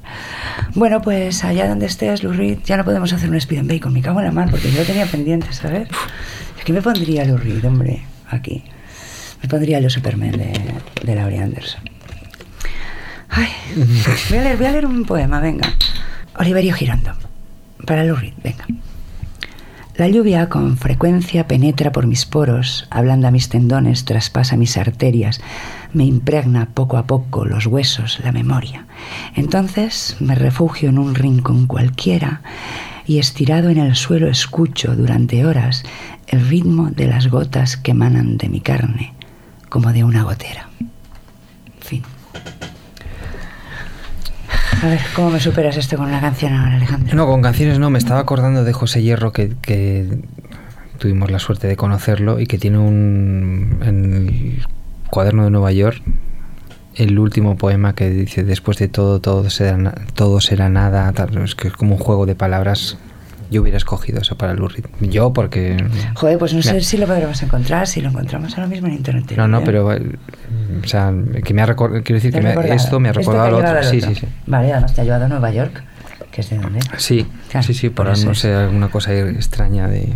[0.75, 3.93] Bueno, pues allá donde estés, Lou Reed, ya no podemos hacer un speed and bacon.
[3.93, 5.89] Me cago en la mar porque yo lo tenía pendiente, ¿sabes?
[6.61, 8.63] Aquí me pondría Lou Reed, hombre, aquí.
[9.41, 10.53] Me pondría los Superman de,
[11.03, 11.81] de Laurie Anderson.
[13.29, 13.49] Ay,
[14.29, 15.73] voy a leer, un poema, venga.
[16.39, 17.13] Oliverio Girondo,
[17.85, 18.65] para Lou Reed, venga.
[19.97, 25.39] La lluvia con frecuencia penetra por mis poros, ablanda mis tendones, traspasa mis arterias,
[25.95, 28.85] me impregna poco a poco los huesos, la memoria.
[29.33, 32.41] Entonces me refugio en un rincón cualquiera
[33.07, 35.83] y estirado en el suelo escucho durante horas
[36.27, 39.13] el ritmo de las gotas que emanan de mi carne,
[39.69, 40.67] como de una gotera.
[41.79, 42.03] Fin.
[44.81, 47.15] A ver, ¿cómo me superas esto con una canción ahora, Alejandro?
[47.15, 50.19] no, con canciones no, me estaba acordando de José Hierro que, que
[50.97, 54.65] tuvimos la suerte de conocerlo y que tiene un, en el
[55.09, 56.01] cuaderno de Nueva York,
[56.95, 61.55] el último poema que dice después de todo, todo será, todo será nada, tal, es
[61.55, 62.97] que es como un juego de palabras.
[63.51, 64.85] Yo hubiera escogido eso para Lou Reed.
[65.01, 65.77] Yo porque...
[66.15, 68.93] Joder, pues no sé Me- si lo podremos encontrar, si lo encontramos ahora mismo en
[68.93, 69.33] internet.
[69.37, 69.63] No, no, ¿eh?
[69.63, 69.93] pero...
[69.93, 70.01] eh,
[70.83, 72.01] O sea, que me ha recordado...
[72.03, 72.75] Quiero decir que me ha- recordaba.
[72.75, 73.87] esto me ha recordado lo llevado otro.
[73.87, 74.09] al Sí, otro.
[74.15, 74.27] sí, sí.
[74.47, 75.83] Vale, además te ha llevado a Nueva York,
[76.31, 76.79] que es de dónde.
[76.97, 80.13] Sí, Claro, sí, sí, por por eso no sé, alguna cosa extraña de...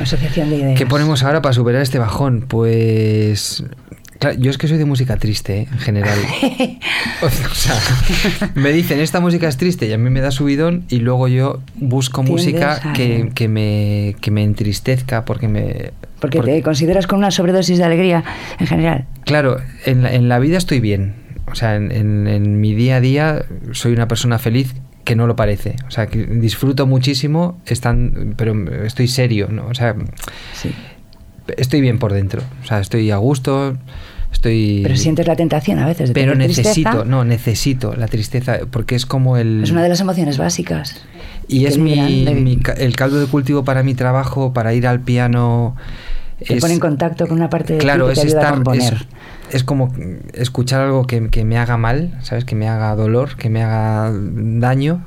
[0.00, 0.78] Asociación de ideas.
[0.78, 2.44] ¿Qué ponemos ahora para superar este bajón?
[2.46, 3.64] Pues...
[4.22, 5.68] claro, yo es que soy de música triste, ¿eh?
[5.70, 6.18] en general.
[7.22, 7.74] o sea,
[8.54, 11.60] me dicen, esta música es triste y a mí me da subidón y luego yo
[11.74, 15.90] busco música a- que, que me, que me entristezca porque me...
[16.20, 18.24] Porque porque- te consideras con una sobredosis de alegría
[18.58, 19.06] en general.
[19.24, 21.14] Claro, en la, en la vida estoy bien.
[21.50, 25.26] O sea, en, en- en mi día a día soy una persona feliz que no
[25.26, 25.74] lo parece.
[25.88, 28.54] O sea, que disfruto muchísimo, están, pero
[28.84, 29.66] estoy serio, ¿no?
[29.66, 29.96] O sea,
[30.54, 30.70] Sí.
[31.56, 32.40] estoy bien por dentro.
[32.62, 33.76] O sea, estoy a gusto,
[34.32, 34.80] estoy...
[34.82, 37.04] Pero sientes la tentación a veces de Pero tener necesito, tristeza.
[37.04, 39.62] no, necesito la tristeza, porque es como el...
[39.62, 40.96] Es una de las emociones básicas.
[41.48, 44.86] Y que es mi, de- mi el caldo de cultivo para mi trabajo, para ir
[44.86, 45.76] al piano
[46.46, 48.38] Te es- pone en contacto con una parte de ti claro, que es te ayuda
[48.40, 49.06] a estar, es, componer.
[49.50, 49.94] es como
[50.32, 52.44] escuchar algo que, que me haga mal, ¿sabes?
[52.44, 55.04] Que me haga dolor, que me haga daño.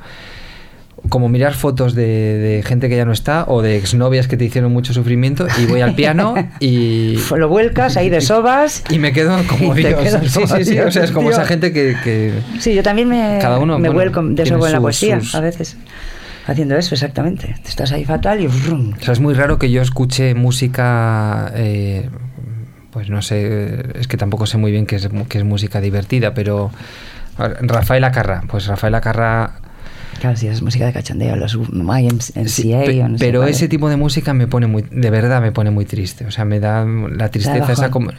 [1.10, 2.04] Como mirar fotos de,
[2.38, 5.66] de gente que ya no está o de exnovias que te hicieron mucho sufrimiento y
[5.66, 8.84] voy al piano y, Lo vuelcas ahí de sobas.
[8.90, 10.02] y me quedo como Dios.
[10.28, 10.80] Sí, como sí, sí.
[10.80, 13.78] O sea, es como Dios, esa gente que, que- Sí, yo también me, Cada uno,
[13.78, 15.78] me bueno, vuelco de eso en la poesía, sus- a veces.
[16.48, 17.56] Haciendo eso, exactamente.
[17.66, 18.94] Estás ahí fatal y brum.
[19.00, 22.08] O sea, es muy raro que yo escuche música, eh,
[22.92, 26.34] pues no sé, es que tampoco sé muy bien qué es, qué es música divertida,
[26.36, 26.70] pero
[27.38, 29.56] Rafael Acarra, pues Rafael Acarra,
[30.20, 33.90] Claro, si es música de cachondeo, los YMCA sí, o no sé pero ese tipo
[33.90, 36.86] de música me pone muy, de verdad me pone muy triste, o sea, me da
[36.86, 38.12] la tristeza esa como...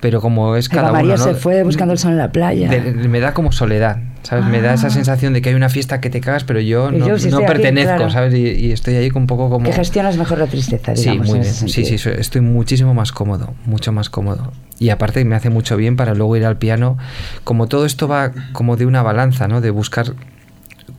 [0.00, 1.32] Pero como es Eva cada María uno, ¿no?
[1.34, 2.70] se fue buscando el sol en la playa.
[2.70, 4.46] De- me da como soledad, ¿sabes?
[4.46, 4.90] Me da esa Ah.
[4.90, 7.40] sensación de que hay una fiesta que te cagas, pero yo no, yo sí no
[7.40, 8.10] estoy aquí, pertenezco, claro.
[8.10, 8.32] ¿sabes?
[8.32, 9.66] Y, y estoy ahí un poco como...
[9.66, 11.26] Que gestionas mejor la tristeza, Sí, digamos.
[11.28, 11.54] muy en bien.
[11.54, 14.52] Sí, sí, estoy muchísimo más cómodo, mucho más cómodo.
[14.78, 16.96] Y aparte me hace mucho bien para luego ir al piano.
[17.44, 19.60] Como todo esto va como de una balanza, ¿no?
[19.60, 20.14] De buscar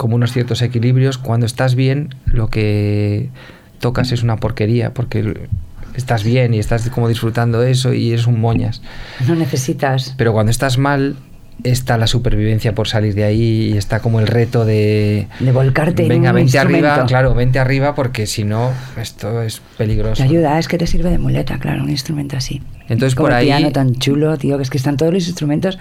[0.01, 1.19] como unos ciertos equilibrios.
[1.19, 3.29] Cuando estás bien, lo que
[3.77, 5.47] tocas es una porquería, porque
[5.93, 8.81] estás bien y estás como disfrutando eso y eres un moñas.
[9.27, 10.15] No necesitas.
[10.17, 11.17] Pero cuando estás mal,
[11.63, 15.27] está la supervivencia por salir de ahí y está como el reto de...
[15.39, 19.61] De volcarte en Venga, un vente arriba, claro, vente arriba porque si no, esto es
[19.77, 20.15] peligroso.
[20.15, 22.61] Te ayuda, es que te sirve de muleta, claro, un instrumento así.
[22.89, 25.25] Entonces, Como por el ahí- piano tan chulo, tío, que es que están todos los
[25.27, 25.77] instrumentos,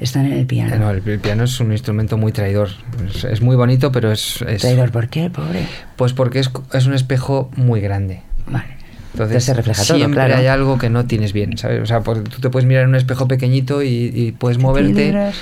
[0.00, 0.74] están en el piano.
[0.74, 2.68] Eh, No, el, el piano es un instrumento muy traidor.
[3.14, 4.40] Es, es muy bonito, pero es...
[4.42, 5.66] es- Traidor, ¿por qué, pobre?
[5.96, 8.22] Pues porque es, es un espejo muy grande.
[8.46, 8.66] Vale.
[9.14, 10.36] Entonces, se refleja todo, siempre claro.
[10.36, 11.80] hay algo que no tienes bien, ¿sabes?
[11.82, 15.32] O sea, por- tú te puedes mirar en un espejo pequeñito y, y puedes moverte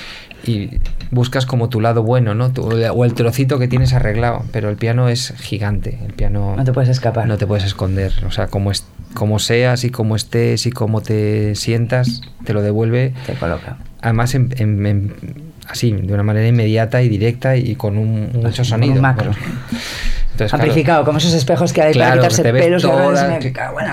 [0.44, 0.70] y
[1.10, 2.52] buscas como tu lado bueno, ¿no?
[2.52, 4.42] Tu- o el trocito que tienes arreglado.
[4.52, 5.98] Pero el piano es gigante.
[6.04, 6.54] El piano...
[6.56, 7.26] No te puedes escapar.
[7.28, 8.12] No te puedes esconder.
[8.26, 12.60] O sea, como, es, como seas y como estés y como te sientas, te lo
[12.62, 13.78] devuelve Te coloca.
[14.00, 15.14] además en- en- en-
[15.72, 18.94] así, de una manera inmediata y directa y con un, mucho sonido.
[18.94, 19.32] un macro.
[20.32, 23.12] Entonces, claro, Amplificado, como esos espejos que hay claro, para quitarse pelos toda-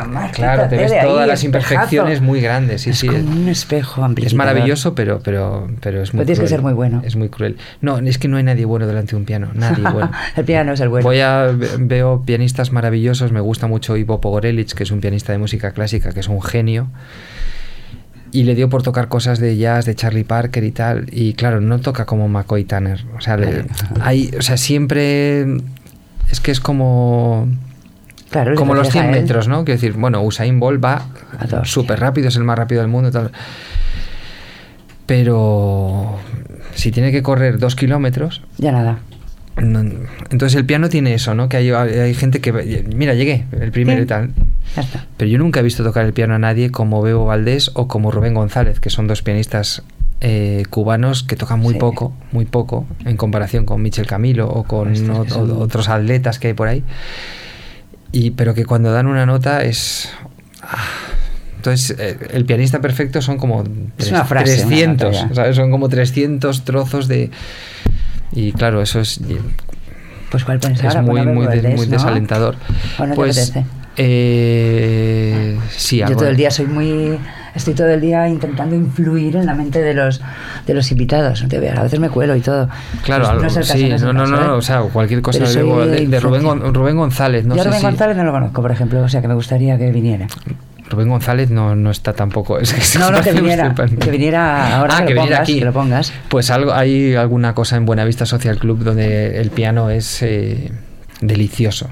[0.06, 2.84] mar, claro, te quítate ves de ahí, todas las imperfecciones muy grandes.
[2.84, 3.08] Sí, es sí.
[3.08, 4.38] como un espejo Es amplificador.
[4.54, 7.02] maravilloso, pero, pero, pero es muy Pero tienes que ser muy bueno.
[7.06, 7.58] Es muy cruel.
[7.82, 9.50] No, es que no hay nadie bueno delante de un piano.
[9.54, 10.12] Nadie bueno.
[10.38, 11.04] el piano es el bueno.
[11.04, 15.34] Voy a ve- veo pianistas maravillosos, me gusta mucho Ivo Pogorelic, que es un pianista
[15.34, 16.88] de música clásica, que es un genio.
[18.32, 21.08] Y le dio por tocar cosas de jazz, de Charlie Parker y tal.
[21.12, 23.04] Y claro, no toca como McCoy Tanner.
[23.18, 23.66] O sea, le-
[24.02, 25.42] hay, o sea siempre.
[26.32, 27.48] Es que es como.
[28.30, 29.24] Claro, Como los refleja 100 a él.
[29.24, 29.66] metros, ¿no?
[29.66, 31.08] Quiero decir, bueno, Usain Bolt va
[31.64, 33.10] súper rápido, es el más rápido del mundo.
[33.10, 33.32] y Tal.
[35.06, 36.18] Pero
[36.76, 39.00] si tiene que correr dos kilómetros, Ya nada.
[39.58, 39.80] no-
[40.30, 41.50] entonces el piano tiene eso, ¿no?
[41.50, 42.52] Que hay, hay gente que...
[42.96, 44.04] Mira, llegué, el primero Sí.
[44.04, 44.30] y tal.
[44.76, 45.06] Ya está.
[45.18, 48.12] Pero yo nunca he visto tocar el piano a nadie como Bebo Valdés o como
[48.12, 49.84] Rubén González, que son dos pianistas
[50.22, 51.80] eh, cubanos que tocan muy Sí.
[51.80, 56.50] poco, muy poco, en comparación con Michel Camilo o con o- o- otros atletas que
[56.50, 56.84] hay por ahí.
[58.12, 60.10] Y, pero que cuando dan una nota es...
[60.62, 60.78] ah.
[61.58, 63.64] Entonces, eh, el pianista perfecto son como
[63.98, 65.36] tres- una frase, una 300, nota ya.
[65.36, 65.56] ¿sabes?
[65.58, 67.32] Son como 300 trozos de...
[68.32, 69.20] Y claro, eso es
[70.32, 71.86] Pues cuál pones es ahora, muy, muy, muy ¿no?
[71.86, 72.56] desalentador.
[72.98, 73.66] ¿O no te pues, apetece?
[74.02, 77.18] Eh, sí, Yo algo todo el día soy muy...
[77.56, 80.22] Estoy todo el día intentando influir en la mente de los,
[80.68, 81.42] de los invitados.
[81.42, 82.70] No te veas, a veces me cuelo y todo.
[83.04, 84.46] Claro, Pues algo, es el caso, sí, no, no, no, ¿eh?
[84.48, 87.80] no, o sea, cualquier cosa de, de- de Rubén, Rubén González, no Yo sé Rubén
[87.82, 90.28] si- González no lo conozco, por ejemplo, o sea que me gustaría que viniera.
[90.90, 92.60] Rubén González no, no está tampoco.
[92.62, 95.60] Es que No, no, que viniera, que viniera ahora Ah, que, que lo pongas, aquí.
[95.60, 96.14] que lo pongas.
[96.30, 100.72] Pues algo, hay alguna cosa en Buenavista Social Club donde el piano es eh,
[101.20, 101.90] delicioso.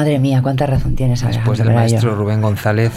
[0.00, 2.90] Madre mía, cuánta razón tienes, Después Alejandro del maestro Rubén González,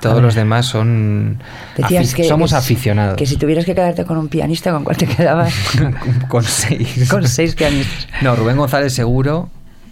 [0.00, 1.40] todos los demás son.
[1.76, 3.16] Decías afi- que somos aficionados.
[3.16, 5.52] Que si tuvieras que quedarte con un pianista, ¿con cuál te quedabas?
[6.28, 7.08] con seis.
[7.10, 8.06] con seis pianistas.
[8.22, 9.48] No, Rubén González seguro.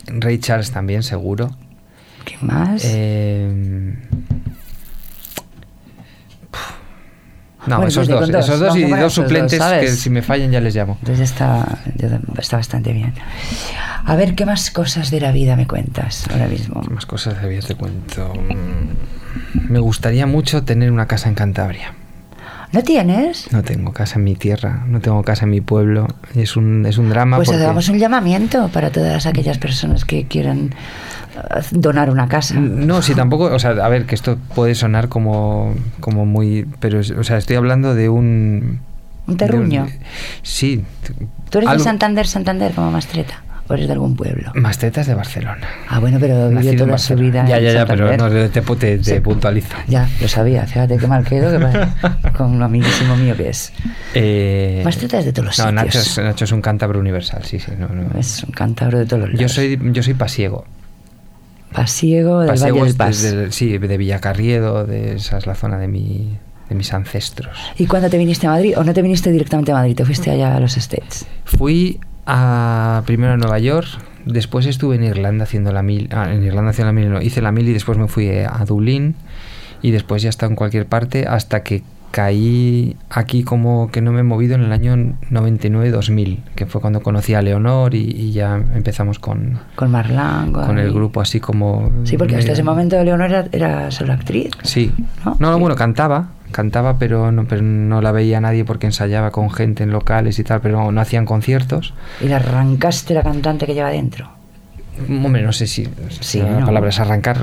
[0.06, 1.50] Ray Charles también seguro.
[2.24, 2.82] ¿Qué más?
[2.84, 3.96] Eh,
[7.64, 9.82] No, Bueno, esos dos, dos, esos dos y dos dos, suplentes ¿sabes?
[9.90, 10.98] que si me fallan ya les llamo.
[11.00, 11.78] Entonces está,
[12.38, 13.14] está bastante bien.
[14.04, 16.80] A ver, ¿qué más cosas de la vida me cuentas ahora mismo?
[16.82, 18.32] ¿Qué más cosas de vida te cuento?
[18.34, 21.94] Mm, Me gustaría mucho tener una casa en Cantabria.
[22.72, 23.52] ¿No tienes?
[23.52, 26.08] No tengo casa en mi tierra, no tengo casa en mi pueblo.
[26.34, 27.36] y Es un, es un drama.
[27.36, 30.74] Pues porque- hagamos un llamamiento para todas aquellas personas que quieran
[31.36, 32.54] eh, donar una casa.
[32.54, 37.00] No, sí, tampoco, o sea, a ver, que esto puede sonar como, como muy, pero,
[37.00, 38.80] o sea, estoy hablando de un...
[39.26, 39.86] Un de terruño.
[40.42, 40.82] sí.
[41.50, 43.42] ¿Tú eres algo- de Santander, Santander como Mastreta?
[43.72, 44.52] ¿O eres de algún pueblo?
[44.54, 45.66] Mastetas de Barcelona.
[45.88, 48.60] Ah, bueno, pero vivió toda su vida Ya, ya, ya, pero no, te, te,
[48.98, 49.20] te Sí.
[49.20, 49.74] puntualizo.
[49.88, 50.66] Ya, lo sabía.
[50.66, 53.72] Fíjate qué mal quedo que con lo amiguísimo mío que es.
[54.14, 55.84] Eh, Mastreta es de todos los No, sitios.
[55.86, 57.72] Nacho es, Nacho es un cántabro universal, sí, sí.
[57.78, 58.18] No, no.
[58.18, 59.52] Es un cántabro de todos los Yo lados.
[59.52, 60.66] soy, yo soy pasiego.
[61.72, 63.22] Pasiego del Pasiego Valle del Paz.
[63.22, 66.36] desde- sí, de Villacarriedo, de esa es la zona de, mi,
[66.68, 67.56] de mis ancestros.
[67.78, 68.74] ¿Y cuándo te viniste a Madrid?
[68.76, 69.96] ¿O no te viniste directamente a Madrid?
[69.96, 71.24] ¿Te fuiste allá a los States?
[71.44, 73.86] Fui a, primero a Nueva York,
[74.26, 76.08] después estuve en Irlanda haciendo la mil.
[76.12, 78.46] Ah, en Irlanda haciendo la mil, no, hice la mil y después me fui eh,
[78.46, 79.14] a Dublín
[79.82, 84.12] y después ya he estado en cualquier parte hasta que caí aquí como que no
[84.12, 84.94] me he movido en el año
[85.30, 90.64] 99-2000, que fue cuando conocí a Leonor y, y ya empezamos con, Con Marlango.
[90.66, 91.90] con el grupo así como...
[92.04, 94.50] Sí, porque hasta ese momento Leonor era, era solo actriz.
[94.62, 94.92] Sí.
[95.24, 95.36] ¿No?
[95.40, 95.60] No, no, Sí.
[95.60, 99.90] bueno, cantaba, cantaba, pero no, pero no la veía nadie porque ensayaba con gente en
[99.90, 101.94] locales y tal, pero no, no hacían conciertos.
[102.20, 104.30] Y le arrancaste la cantante que lleva dentro.
[105.08, 105.88] Hombre, no sé si,
[106.20, 106.66] Sí, la ¿no?
[106.66, 107.38] palabra es arrancar.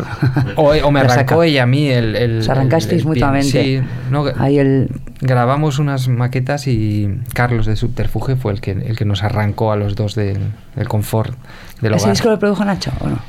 [0.55, 2.15] O, o me La arrancó ella a mí el...
[2.15, 3.23] el Os arrancasteis el- el pie.
[3.23, 3.49] mutuamente.
[3.63, 3.81] Sí,
[4.11, 4.89] no, Ahí el...
[5.19, 9.75] grabamos unas maquetas y Carlos de Subterfuge fue el que, el que nos arrancó a
[9.77, 10.37] los dos del,
[10.75, 11.33] del confort
[11.81, 12.13] del ¿Ese hogar.
[12.15, 13.19] disco lo produjo Nacho o no?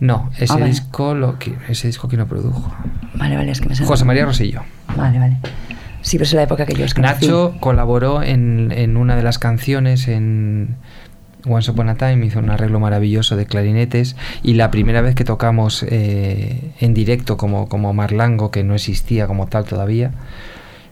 [0.00, 0.66] No, ese Ah, vale.
[0.66, 2.72] disco lo que ese disco que no produjo.
[3.14, 3.88] Vale, vale, es que me suena.
[3.88, 4.62] José María Rosillo.
[4.96, 5.36] Vale, vale.
[6.02, 7.26] Sí, pero es la época que yo conocí.
[7.26, 10.76] Nacho colaboró en, en una de las canciones en
[11.46, 15.24] Once Upon a Time, hizo un arreglo maravilloso de clarinetes y la primera vez que
[15.24, 20.12] tocamos eh, en directo como, como Marlango, que no existía como tal todavía,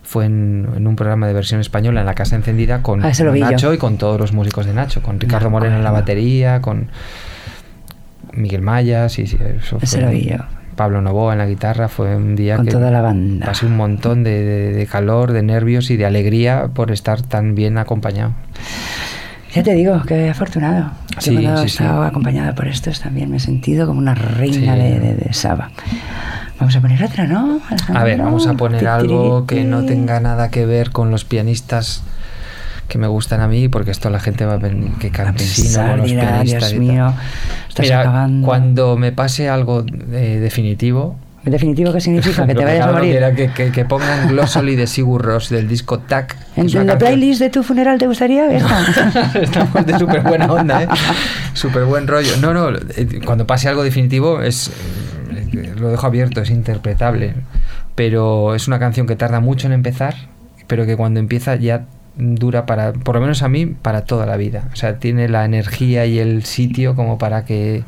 [0.02, 3.34] fue en, en un programa de versión española en la Casa Encendida con, Ah, con
[3.36, 3.44] yo.
[3.50, 6.60] Nacho y con todos los músicos de Nacho, con Ricardo No, Moreno en la batería,
[6.60, 6.90] con
[8.36, 10.36] Miguel Maya, sí, sí, eso Ese fue- lo vi yo.
[10.76, 13.46] Pablo Novoa en la guitarra, fue un día Con que toda la banda.
[13.46, 17.54] pasé un montón de, de- de calor, de nervios y de alegría por estar tan
[17.54, 18.32] bien acompañado.
[19.54, 20.90] Ya te digo, que afortunado.
[21.14, 21.78] Yo Sí, cuando he sí.
[21.82, 25.70] estado acompañada por estos también me he sentido como una reina de, de, de Saba.
[26.60, 27.60] Vamos a poner otra, ¿no?
[27.94, 28.56] A ver, vamos a Alejandro?
[28.56, 32.02] poner algo que no tenga nada que ver con los pianistas
[32.88, 35.98] que me gustan a mí, porque esto la gente va a venir que campesino con
[35.98, 37.14] los pianistas Dios mío,
[37.68, 38.46] estás Mira, acabando.
[38.46, 41.16] cuando me pase algo eh, definitivo,
[41.46, 42.44] ¿En definitivo qué significa?
[42.46, 43.14] ¿Que te vayas a morir?
[43.14, 46.36] era que, que, que pongan Glossoli de Sigur Rós del disco Tac.
[46.56, 49.32] ¿En, en la playlist de tu funeral te gustaría esta?
[49.40, 50.88] Estamos de súper buena onda, ¿eh?
[51.54, 52.36] Súper buen rollo.
[52.40, 54.72] No, no, eh, cuando pase algo definitivo es
[55.30, 57.34] eh, lo dejo abierto, es interpretable.
[57.94, 60.14] Pero es una canción que tarda mucho en empezar,
[60.66, 61.84] pero que cuando empieza ya
[62.16, 64.68] dura para, por lo menos a mí, para toda la vida.
[64.72, 67.84] O sea, tiene la energía y el sitio como para que...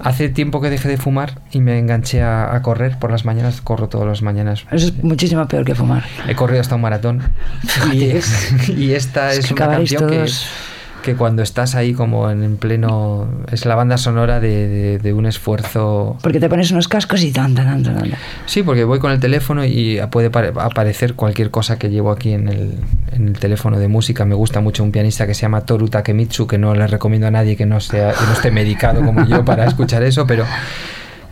[0.00, 3.60] Hace tiempo que dejé de fumar y me enganché a, a correr por las mañanas,
[3.60, 4.66] corro todas las mañanas.
[4.72, 6.02] Eso es muchísimo peor que fumar.
[6.26, 7.22] He corrido hasta un maratón.
[7.92, 8.10] Y,
[8.76, 10.73] y esta Es es, que una canción que, todos- que
[11.12, 13.28] cuando estás ahí como en, en pleno...
[13.52, 16.16] Es la banda sonora de, de- de un esfuerzo...
[16.22, 18.12] Porque te pones unos cascos y tan, tan, tan, tan.
[18.46, 22.32] Sí, porque voy con el teléfono y puede pare- aparecer cualquier cosa que llevo aquí
[22.32, 22.74] en el,
[23.12, 24.24] en el teléfono de música.
[24.24, 27.30] Me gusta mucho un pianista que se llama Toru Takemitsu, que no le recomiendo a
[27.30, 30.44] nadie que no, sea, que no esté medicado como yo para escuchar eso, pero...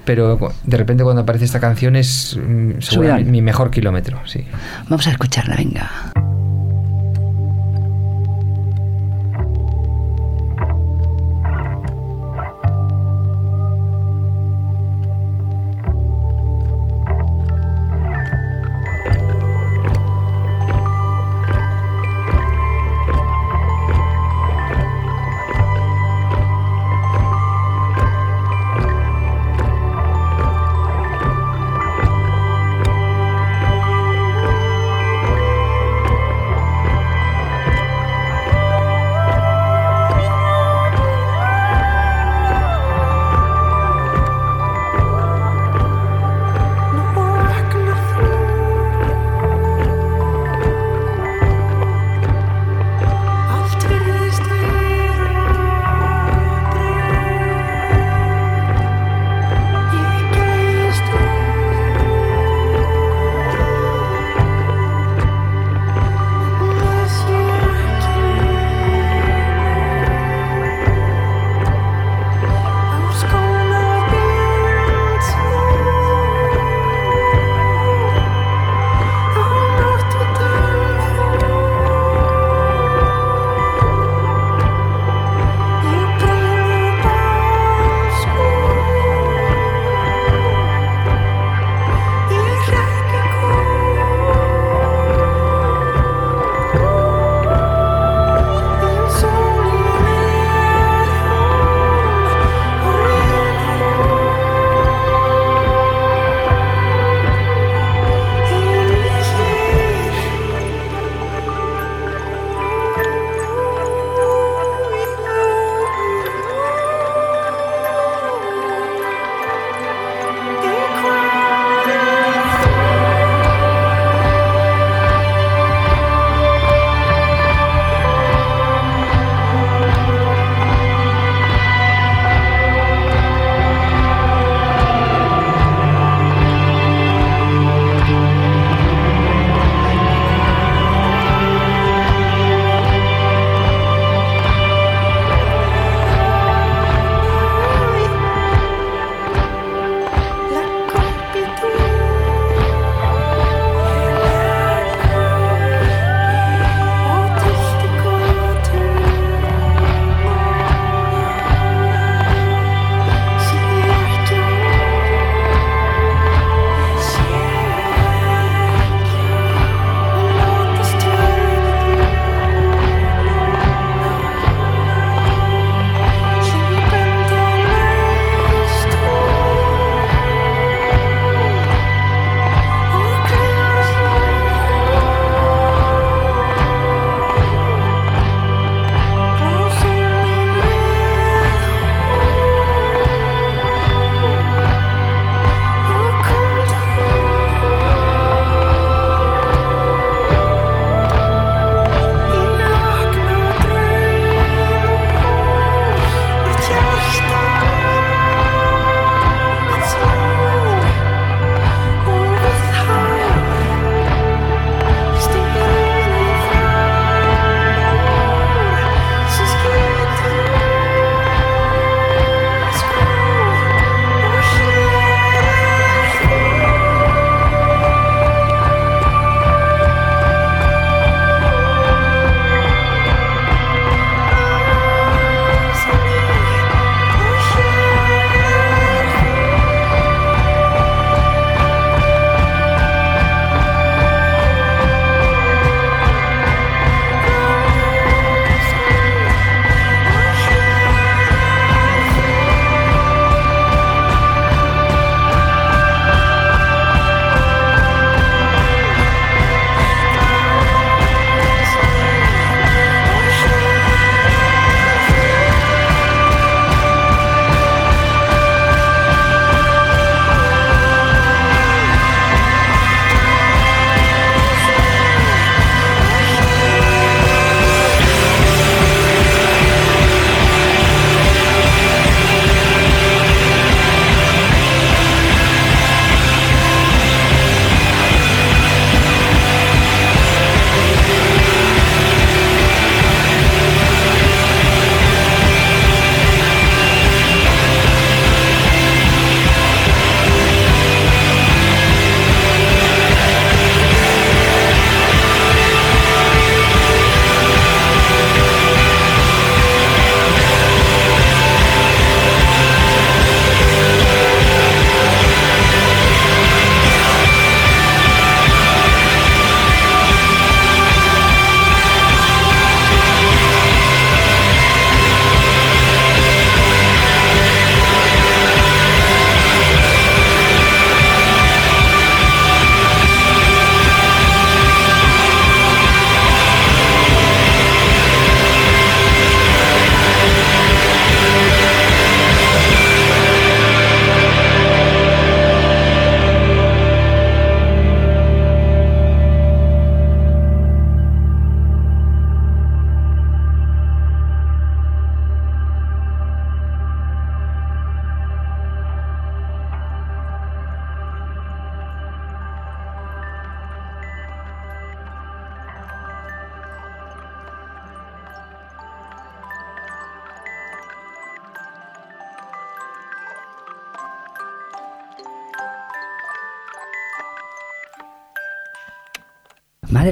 [0.04, 4.44] Pero de repente cuando aparece esta canción es mm, mi mejor kilómetro, sí.
[4.88, 5.88] Vamos a escucharla, venga.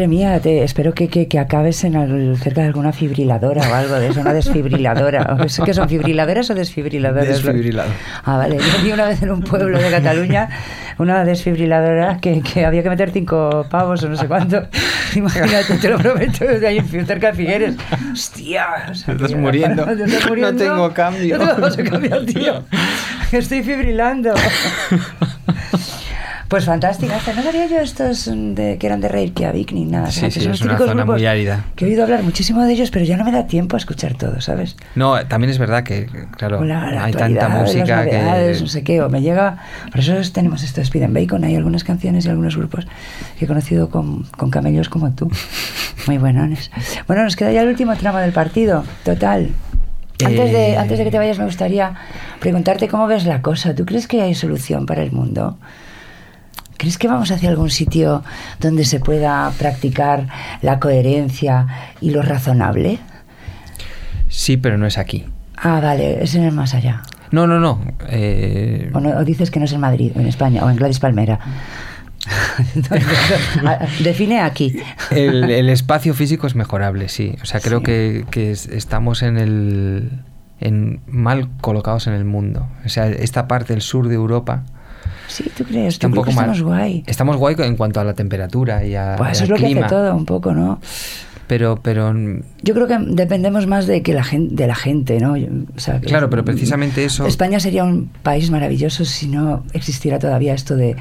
[0.01, 3.96] Madre mía, te, espero que, que, que acabes en cerca de alguna fibriladora o algo
[3.96, 5.36] de eso, una desfibriladora.
[5.38, 7.28] ¿O eso ¿Qué son fibriladoras o desfibriladoras?
[7.28, 7.92] Desfibrilador.
[8.24, 8.57] Ah, vale.
[8.57, 10.48] Yo vi una vez en un pueblo de Cataluña
[10.96, 14.62] una desfibriladora que, que había que meter cinco pavos o no sé cuánto.
[15.14, 17.74] Imagínate, te lo prometo, de ahí cerca de Figueres.
[18.11, 18.86] Hostia.
[18.90, 19.84] o sea, estás muriendo.
[19.84, 20.64] ¿Te estás No muriendo?
[20.64, 21.36] tengo cambio.
[21.36, 22.64] No te vas a cambiar, tío.
[23.32, 24.32] Estoy fibrilando.
[26.51, 27.16] Pues fantástica.
[27.16, 27.32] esta.
[27.32, 30.11] No sabía yo estos mm, de, que eran de Reykjavik ni nada.
[30.11, 30.34] Sí, ¿sabes?
[30.34, 31.66] sí, Son es una zona muy árida.
[31.76, 34.14] Que he oído hablar muchísimo de ellos, pero ya no me da tiempo a escuchar
[34.14, 34.76] todo, ¿sabes?
[34.96, 38.57] No, también es verdad que, claro, la, hay tanta música que...
[38.61, 39.59] no sé qué, o me llega...
[39.92, 42.88] Por eso tenemos esto de Speed and Bacon, hay algunas canciones y algunos grupos
[43.38, 45.30] que he conocido con, con camellos como tú.
[46.09, 46.72] Muy buenones.
[47.07, 49.51] Bueno, nos queda ya el último tramo del partido, total.
[50.24, 50.76] Antes, de, Eh.
[50.76, 51.94] antes de que te vayas, me gustaría
[52.40, 53.72] preguntarte cómo ves la cosa.
[53.72, 55.57] ¿Tú crees que hay solución para el mundo?
[56.80, 58.24] ¿Crees que vamos hacia algún sitio
[58.58, 60.26] donde se pueda practicar
[60.62, 61.66] la coherencia
[62.00, 62.98] y lo razonable?
[64.28, 65.26] Sí, pero no es aquí.
[65.56, 67.02] Ah, vale, es en el más allá.
[67.32, 67.80] No, no, no.
[68.08, 70.98] eh, O, no- o dices que no es en Madrid, en España, o en Gladys
[71.00, 71.38] Palmera.
[74.02, 74.80] Define aquí.
[75.10, 77.36] el, el espacio físico es mejorable, sí.
[77.42, 77.84] O sea, creo Sí.
[77.84, 80.10] que, que es- estamos en el...
[80.60, 82.68] En, mal colocados en el mundo.
[82.84, 84.62] O sea, esta parte del sur de Europa
[85.30, 85.94] Sí, ¿tú crees?
[85.94, 87.02] está un poco estamos guay.
[87.06, 89.82] Estamos guay en cuanto a la temperatura y a, Pues eso es lo que hace
[89.88, 90.80] todo un poco, ¿no?
[91.46, 92.14] Pero, pero
[92.62, 95.32] Yo creo que dependemos más de que la gente, de la gente, ¿no?
[95.34, 100.54] O sea, Claro, pero precisamente eso- España sería un país maravilloso si no existiera todavía
[100.54, 100.94] esto de,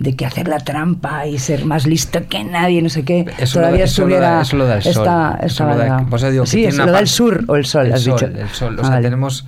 [0.00, 3.26] de que hacer la trampa y ser más listo que nadie, no sé qué.
[3.38, 4.90] Eso lo da- todavía estuviera eso lo da el sol.
[4.90, 7.92] esta- Eso lo da- digo sí, eso lo da el sur o el sol, el
[7.92, 8.26] has sol, dicho.
[8.26, 8.76] el sol.
[8.78, 9.04] O Ah, sea, vale.
[9.04, 9.46] tenemos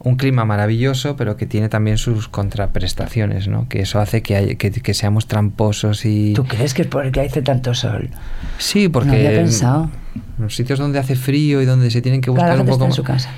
[0.00, 3.68] un clima maravilloso, pero que tiene también sus contraprestaciones, ¿no?
[3.68, 6.34] Que eso hace que, hay- que, que seamos tramposos y...
[6.34, 8.10] ¿Tú crees que es porque hace tanto sol?
[8.58, 9.08] Sí, porque...
[9.08, 9.90] No había en- pensado.
[10.38, 12.68] En los sitios donde hace frío y donde se tienen que buscar Claro, la un
[12.68, 13.30] poco está en su casa.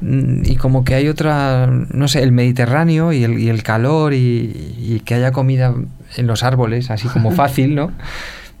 [0.00, 4.12] Mm, Y como que hay otra, no sé, el Mediterráneo y el, y el calor
[4.14, 5.74] y, y que haya comida
[6.16, 7.92] en los árboles, así como fácil, ¿no?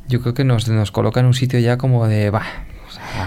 [0.08, 2.66] Yo creo que nos, nos coloca en un sitio ya como de, bah, o sea,
[2.66, 2.69] ¿a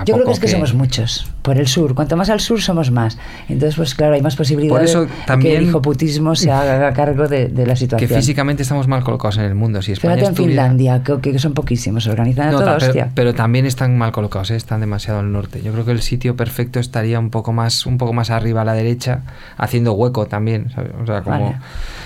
[0.05, 1.95] Yo creo que es que, somos muchos, por el sur.
[1.95, 3.17] Cuanto más al sur somos más.
[3.49, 7.27] Entonces, pues claro, hay más posibilidades eso de que también- el hijoputismo se haga cargo
[7.27, 8.09] de, de la Que situación.
[8.19, 9.81] físicamente estamos mal colocados en el mundo.
[9.81, 12.71] Si España Fíjate en estuviera- Finlandia, que, que son poquísimos, se organizan a No, toda
[12.73, 13.09] ta- pero, hostia.
[13.13, 14.55] pero también están mal colocados, ¿eh?
[14.55, 15.61] están demasiado al norte.
[15.61, 18.65] Yo creo que el sitio perfecto estaría un poco más, un poco más arriba a
[18.65, 19.21] la derecha,
[19.57, 20.69] haciendo hueco también.
[20.73, 20.91] ¿sabes?
[21.01, 21.39] O sea, como...
[21.45, 21.55] Vale.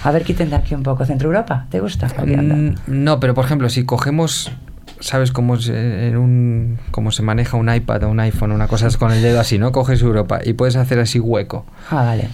[0.03, 1.05] A ver, quiten de aquí un poco.
[1.05, 1.65] ¿Centro Europa?
[1.69, 2.07] ¿Te gusta?
[2.07, 4.51] Mm, No, pero por ejemplo, si cogemos,
[5.00, 8.88] ¿sabes cómo se, en un, cómo se maneja un iPad o un iPhone, una cosa
[8.88, 9.72] es con el dedo así, ¿no?
[9.72, 11.66] Coges Europa y puedes hacer así hueco.
[11.89, 12.30] Ah, vale.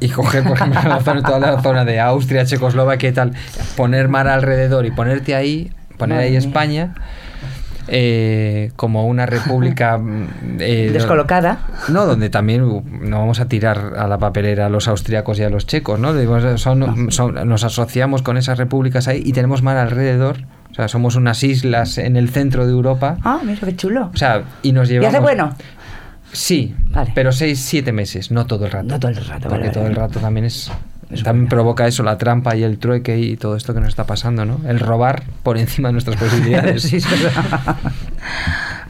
[0.00, 3.32] Y coger, por ejemplo, la zona- toda la zona de Austria, Checoslovaquia y tal,
[3.76, 6.36] poner mar alrededor y ponerte ahí, poner ahí.
[6.36, 6.94] España
[7.90, 10.26] eh, como una república mm,
[10.60, 11.60] eh, Descolocada.
[11.88, 15.42] no, donde también uh, no vamos a tirar a la papelera a los austriacos y
[15.44, 16.12] a los checos, ¿no?
[16.58, 20.38] Son- son- nos asociamos con esas repúblicas ahí y tenemos mar alrededor.
[20.78, 23.16] O sea, somos unas islas en el centro de Europa.
[23.24, 24.10] Ah, mira qué chulo.
[24.14, 25.12] O sea, y nos ¿Y llevamos...
[25.12, 25.52] hace bueno?
[26.32, 27.10] Sí, Vale.
[27.16, 28.86] pero seis, siete meses, no todo el rato.
[28.86, 29.94] No todo el rato, Porque vale, todo vale.
[29.94, 30.70] el rato también es...
[31.10, 31.48] Es también bueno.
[31.48, 34.60] provoca eso, la trampa y el trueque y todo esto que nos está pasando, ¿no?
[34.68, 36.82] El robar por encima de nuestras posibilidades.
[36.82, 36.98] Sí.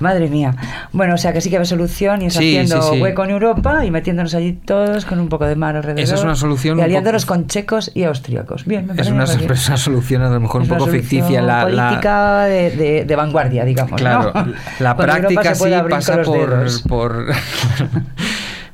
[0.01, 0.55] Madre mía.
[0.92, 3.03] Bueno, o sea que sí que hay solución y es Sí, haciendo sí, sí.
[3.03, 6.01] hueco en Europa y metiéndonos allí todos con un poco de mar alrededor.
[6.03, 8.64] Esa es una solución Y aliándonos poco- con checos y austríacos.
[8.64, 11.42] Bien, me Es una, es una solución a lo mejor Es un poco ficticia.
[11.42, 14.01] La, la- política de, de- de vanguardia, digamos.
[14.01, 14.53] Claro, ¿no?
[14.80, 17.26] la práctica sí pasa por,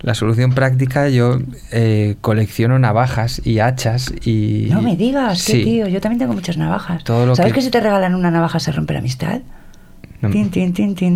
[0.02, 1.08] la solución práctica.
[1.08, 1.38] Yo
[1.72, 5.64] eh, colecciono navajas y hachas y No me digas, qué Sí.
[5.64, 5.88] tío.
[5.88, 7.04] Yo también tengo muchas navajas.
[7.04, 7.64] Todo lo ¿Sabes que- que...
[7.64, 9.40] si te regalan una navaja se rompe la amistad?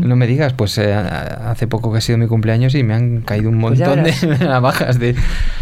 [0.08, 3.20] No, me digas, pues eh, hace poco que ha sido mi cumpleaños y me han
[3.22, 5.14] caído un Pues montón de navajas de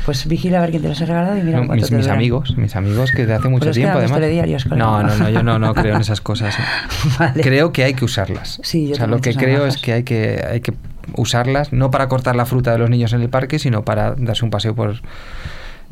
[0.05, 2.09] Pues vigila a ver quién te las ha regalado y mira no, mis, te mis
[2.09, 4.76] amigos, mis amigos que de hace mucho Pero es que tiempo además.
[4.76, 6.59] No, no, no, yo no, no creo en esas cosas.
[6.59, 6.62] ¿eh?
[7.18, 7.42] Vale.
[7.42, 8.61] Creo que hay que usarlas.
[8.62, 9.76] Sí, yo o sea, tengo lo que creo navajas.
[9.76, 10.72] es que hay que hay que
[11.14, 14.44] usarlas no para cortar la fruta de los niños en el parque, sino para darse
[14.44, 15.01] un paseo por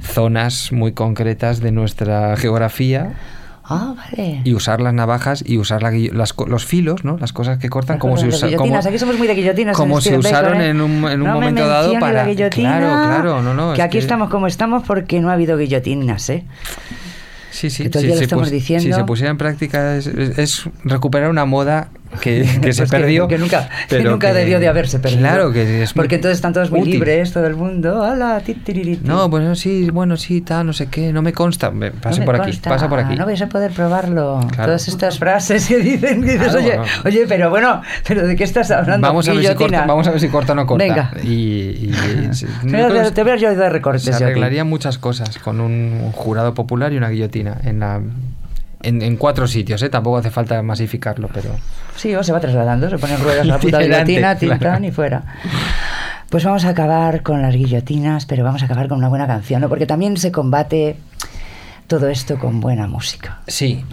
[0.00, 3.14] zonas muy concretas de nuestra geografía
[3.66, 4.42] Ah, vale.
[4.44, 7.16] y usar las navajas y usar la las los filos, ¿no?
[7.18, 8.76] Las cosas que cortan Las como se cosas de usa- como.
[8.76, 9.74] Aquí somos muy de guillotinas.
[9.76, 10.68] como se Steven usaron Bacon, ¿eh?
[10.70, 13.72] en un, en un No me momento dado menciones para la claro, claro, no, no,
[13.74, 16.44] Que aquí estamos como estamos porque no ha habido guillotinas, ¿eh?
[17.50, 18.84] Sí, sí, que sí, día lo estamos diciendo.
[18.84, 21.88] Si se pusiera en práctica es, es- es recuperar una moda
[22.20, 23.28] que, que se Pues perdió.
[23.28, 25.20] Que, nunca, que pero nunca debió de haberse perdido.
[25.20, 26.94] Claro, que es Porque entonces están todos muy útil.
[26.94, 28.02] libres, todo el mundo.
[28.44, 28.98] Ti!
[29.02, 31.70] No, bueno, sí, bueno, sí, tal, no sé qué, no me consta.
[31.70, 33.16] No Pase me por aquí, pasa por aquí.
[33.16, 34.40] No vais a poder probarlo.
[34.50, 34.64] Claro.
[34.66, 38.44] Todas estas frases que dicen, que dices, Claro, oye, oye, pero bueno, pero ¿de qué
[38.44, 39.06] estás hablando?
[39.06, 40.84] Vamos a, ver si corta, vamos a ver si corta o no corta.
[40.84, 41.10] Venga.
[41.22, 41.94] Y, y-
[42.30, 44.02] y- sí, Mira, no te, hubieras yo oído de recortes.
[44.04, 48.00] se a arreglarían muchas cosas con un jurado popular y una guillotina en la
[48.84, 49.88] en, en cuatro sitios, ¿eh?
[49.88, 51.50] Tampoco hace falta masificarlo, pero...
[51.96, 54.84] Sí, o se va trasladando, se ponen ruedas a la puta guillotina, tin, claro.
[54.84, 55.22] y fuera.
[56.30, 59.60] Pues vamos a acabar con las guillotinas, pero vamos a acabar con una buena canción,
[59.60, 59.68] ¿no?
[59.68, 60.96] Porque también se combate
[61.86, 63.40] todo esto con buena música.
[63.46, 63.84] Sí,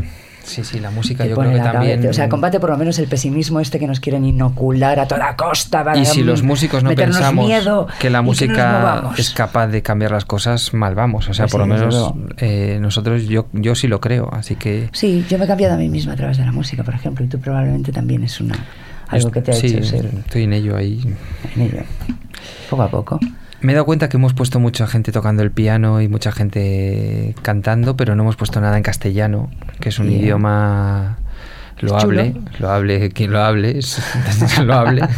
[0.51, 2.07] sí, sí, la música yo creo que también...
[2.07, 5.35] O sea, combate por lo menos el pesimismo este que nos quieren inocular a toda
[5.35, 5.83] costa.
[5.83, 10.11] Para Y si los músicos no pensamos miedo que la música es capaz de cambiar
[10.11, 11.29] las cosas, mal vamos.
[11.29, 14.55] O sea, Pues por sí, lo menos eh, nosotros, yo, yo sí lo creo, así
[14.55, 14.89] que...
[14.91, 17.25] Sí, yo me he cambiado a mí misma a través de la música, por ejemplo,
[17.25, 18.55] y tú probablemente también es una
[19.07, 21.01] algo que te ha sí, hecho ser estoy en ello ahí.
[21.55, 21.79] en ello.
[22.69, 23.19] Poco a poco.
[23.61, 27.35] Me he dado cuenta que hemos puesto mucha gente tocando el piano y mucha gente
[27.43, 29.51] cantando, pero no hemos puesto nada en castellano,
[29.81, 30.19] que es un Yeah.
[30.21, 31.17] idioma
[31.79, 33.99] lo hable, lo hable quien lo hable, es
[34.63, 35.01] lo hable.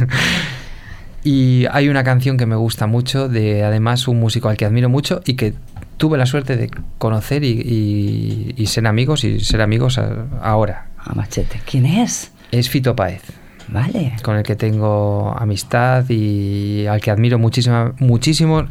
[1.25, 4.89] Y hay una canción que me gusta mucho, de además un músico al que admiro
[4.89, 5.53] mucho y que
[5.95, 10.87] tuve la suerte de conocer y, y- y ser amigos y ser amigos a- ahora.
[10.97, 11.61] A machete.
[11.69, 12.31] ¿Quién es?
[12.51, 13.21] Es Fito Páez
[13.69, 14.17] Vale.
[14.21, 18.65] con el que tengo amistad y al que admiro muchísimo, muchísimo.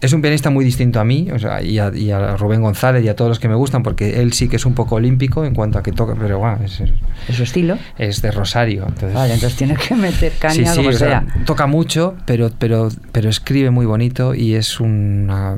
[0.00, 3.04] Es un pianista muy distinto a mí, o sea, y, a, y a Rubén González
[3.04, 5.44] y a todos los que me gustan, porque él sí que es un poco olímpico
[5.44, 6.82] en cuanto a que toca, pero bueno, es,
[7.28, 7.78] ¿Es su estilo?
[7.98, 8.84] es de Rosario.
[8.86, 11.24] Entonces, Vale, entonces tiene que meter caña sí, sí, como o sea.
[11.44, 15.56] toca mucho, pero, pero, pero escribe muy bonito y es una,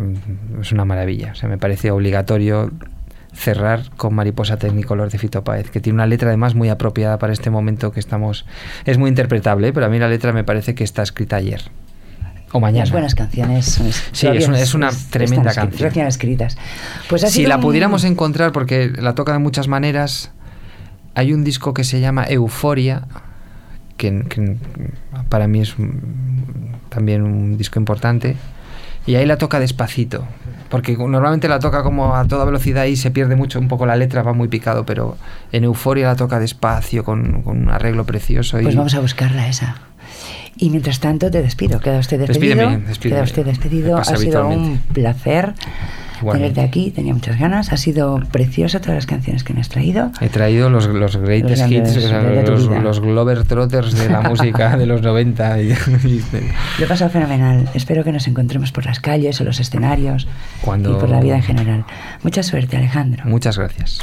[0.61, 1.33] es una maravilla.
[1.33, 2.71] O sea, me parece obligatorio
[3.35, 7.33] cerrar con Mariposa Tecnicolor de Fito Páez, que tiene una letra además muy apropiada para
[7.33, 8.47] este momento que estamos...
[8.85, 9.73] Es muy interpretable, ¿eh?
[9.73, 11.63] pero a mí la letra me parece que está escrita ayer.
[12.53, 12.91] O mañana.
[12.91, 15.89] Buenas canciones es- Sí, es una- es una están tremenda canción.
[15.89, 16.57] Recién escritas.
[17.09, 20.31] Pues si la un- pudiéramos encontrar, porque la toca de muchas maneras,
[21.15, 23.03] hay un disco que se llama Euforia,
[23.97, 24.57] que, que
[25.29, 25.75] para mí es
[26.89, 28.37] también un disco importante,
[29.07, 30.27] y ahí la toca despacito,
[30.69, 33.97] porque normalmente la toca como a toda velocidad y se pierde mucho un poco la
[33.97, 35.17] letra, va muy picado, pero
[35.53, 38.59] en Euforia la toca despacio, con, con un arreglo precioso.
[38.61, 39.77] Pues y vamos a buscarla esa.
[40.57, 42.57] Y mientras tanto te despido, queda usted despedido.
[42.57, 43.15] Despídeme, despídeme.
[43.17, 43.97] Queda usted despedido.
[43.99, 45.55] Ha sido un placer
[46.21, 46.55] Igualmente.
[46.55, 47.73] tenerte aquí, tenía muchas ganas.
[47.73, 50.11] Ha sido precioso todas las canciones que me has traído.
[50.21, 54.23] He traído los, los greatest Los hits, o sea, los, los Glover Trotters de la
[54.23, 55.63] música de los 90.
[55.63, 55.71] y-
[56.05, 56.25] y-
[56.81, 57.69] Lo he pasado fenomenal.
[57.75, 60.27] Espero que nos encontremos por las calles o los escenarios
[60.61, 61.85] Cuando- y por la vida en general.
[62.25, 63.23] Mucha suerte, Alejandro.
[63.27, 64.01] Muchas gracias.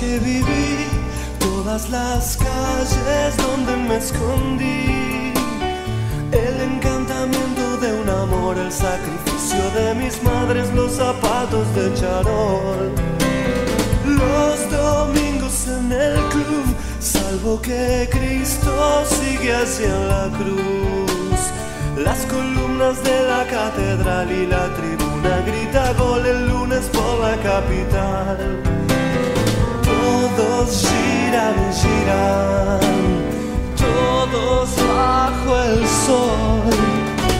[0.00, 0.86] Que viví,
[1.38, 5.34] todas las calles donde me escondí,
[6.32, 12.92] el encantamiento de un amor, el sacrificio de mis madres, los zapatos de charol,
[14.06, 16.66] los domingos en el club,
[16.98, 21.40] salvo que Cristo sigue hacia la cruz.
[21.98, 28.79] Las columnas de la catedral y la tribuna grita gol el lunes por la capital.
[30.10, 32.80] Todos giran giran,
[33.76, 36.70] todos bajo el sol.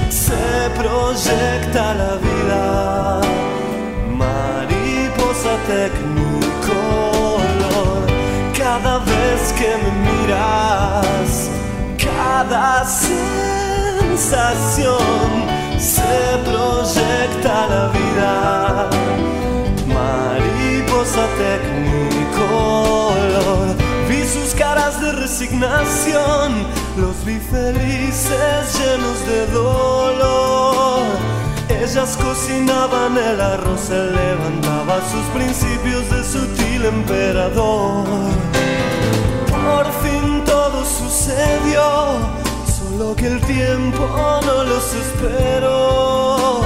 [0.08, 2.64] Se proyecta la vida,
[4.22, 6.38] mariposa tecnicolor.
[8.56, 11.30] Cada vez que me miras,
[11.98, 14.30] cada sensación
[15.76, 16.14] se
[16.44, 18.30] proyecta la vida.
[21.00, 21.26] Mariposa
[22.28, 23.76] tecnicolor.
[24.08, 26.66] Vi sus caras de resignación,
[26.98, 31.04] los vi felices llenos de dolor.
[31.68, 38.04] Ellas cocinaban el arroz, él levantaba sus principios de sutil emperador.
[39.48, 42.18] Por fin todo sucedió,
[42.66, 44.06] solo que el tiempo
[44.44, 46.60] no los esperó.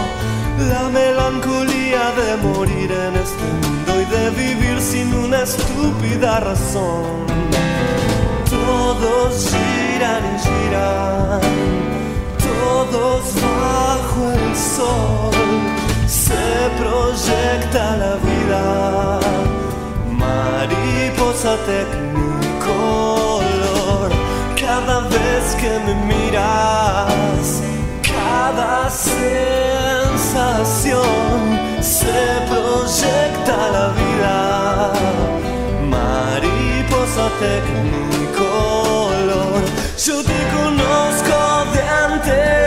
[0.58, 3.63] La melancolía de morir en este mundo
[4.14, 7.26] de vivir sin una estúpida razón.
[8.48, 11.40] Todos giran y giran,
[12.50, 15.34] todos bajo el sol.
[16.06, 16.44] se
[16.80, 18.64] proyecta la vida.
[20.22, 22.48] Mariposa tecnicolor,
[24.64, 27.46] cada vez que me miras,
[28.02, 30.24] cada sensación
[31.84, 34.92] se proyecta la vida.
[35.96, 38.82] Mariposa tecnicolor,
[40.06, 41.36] yo te conozco
[41.74, 42.63] de antes,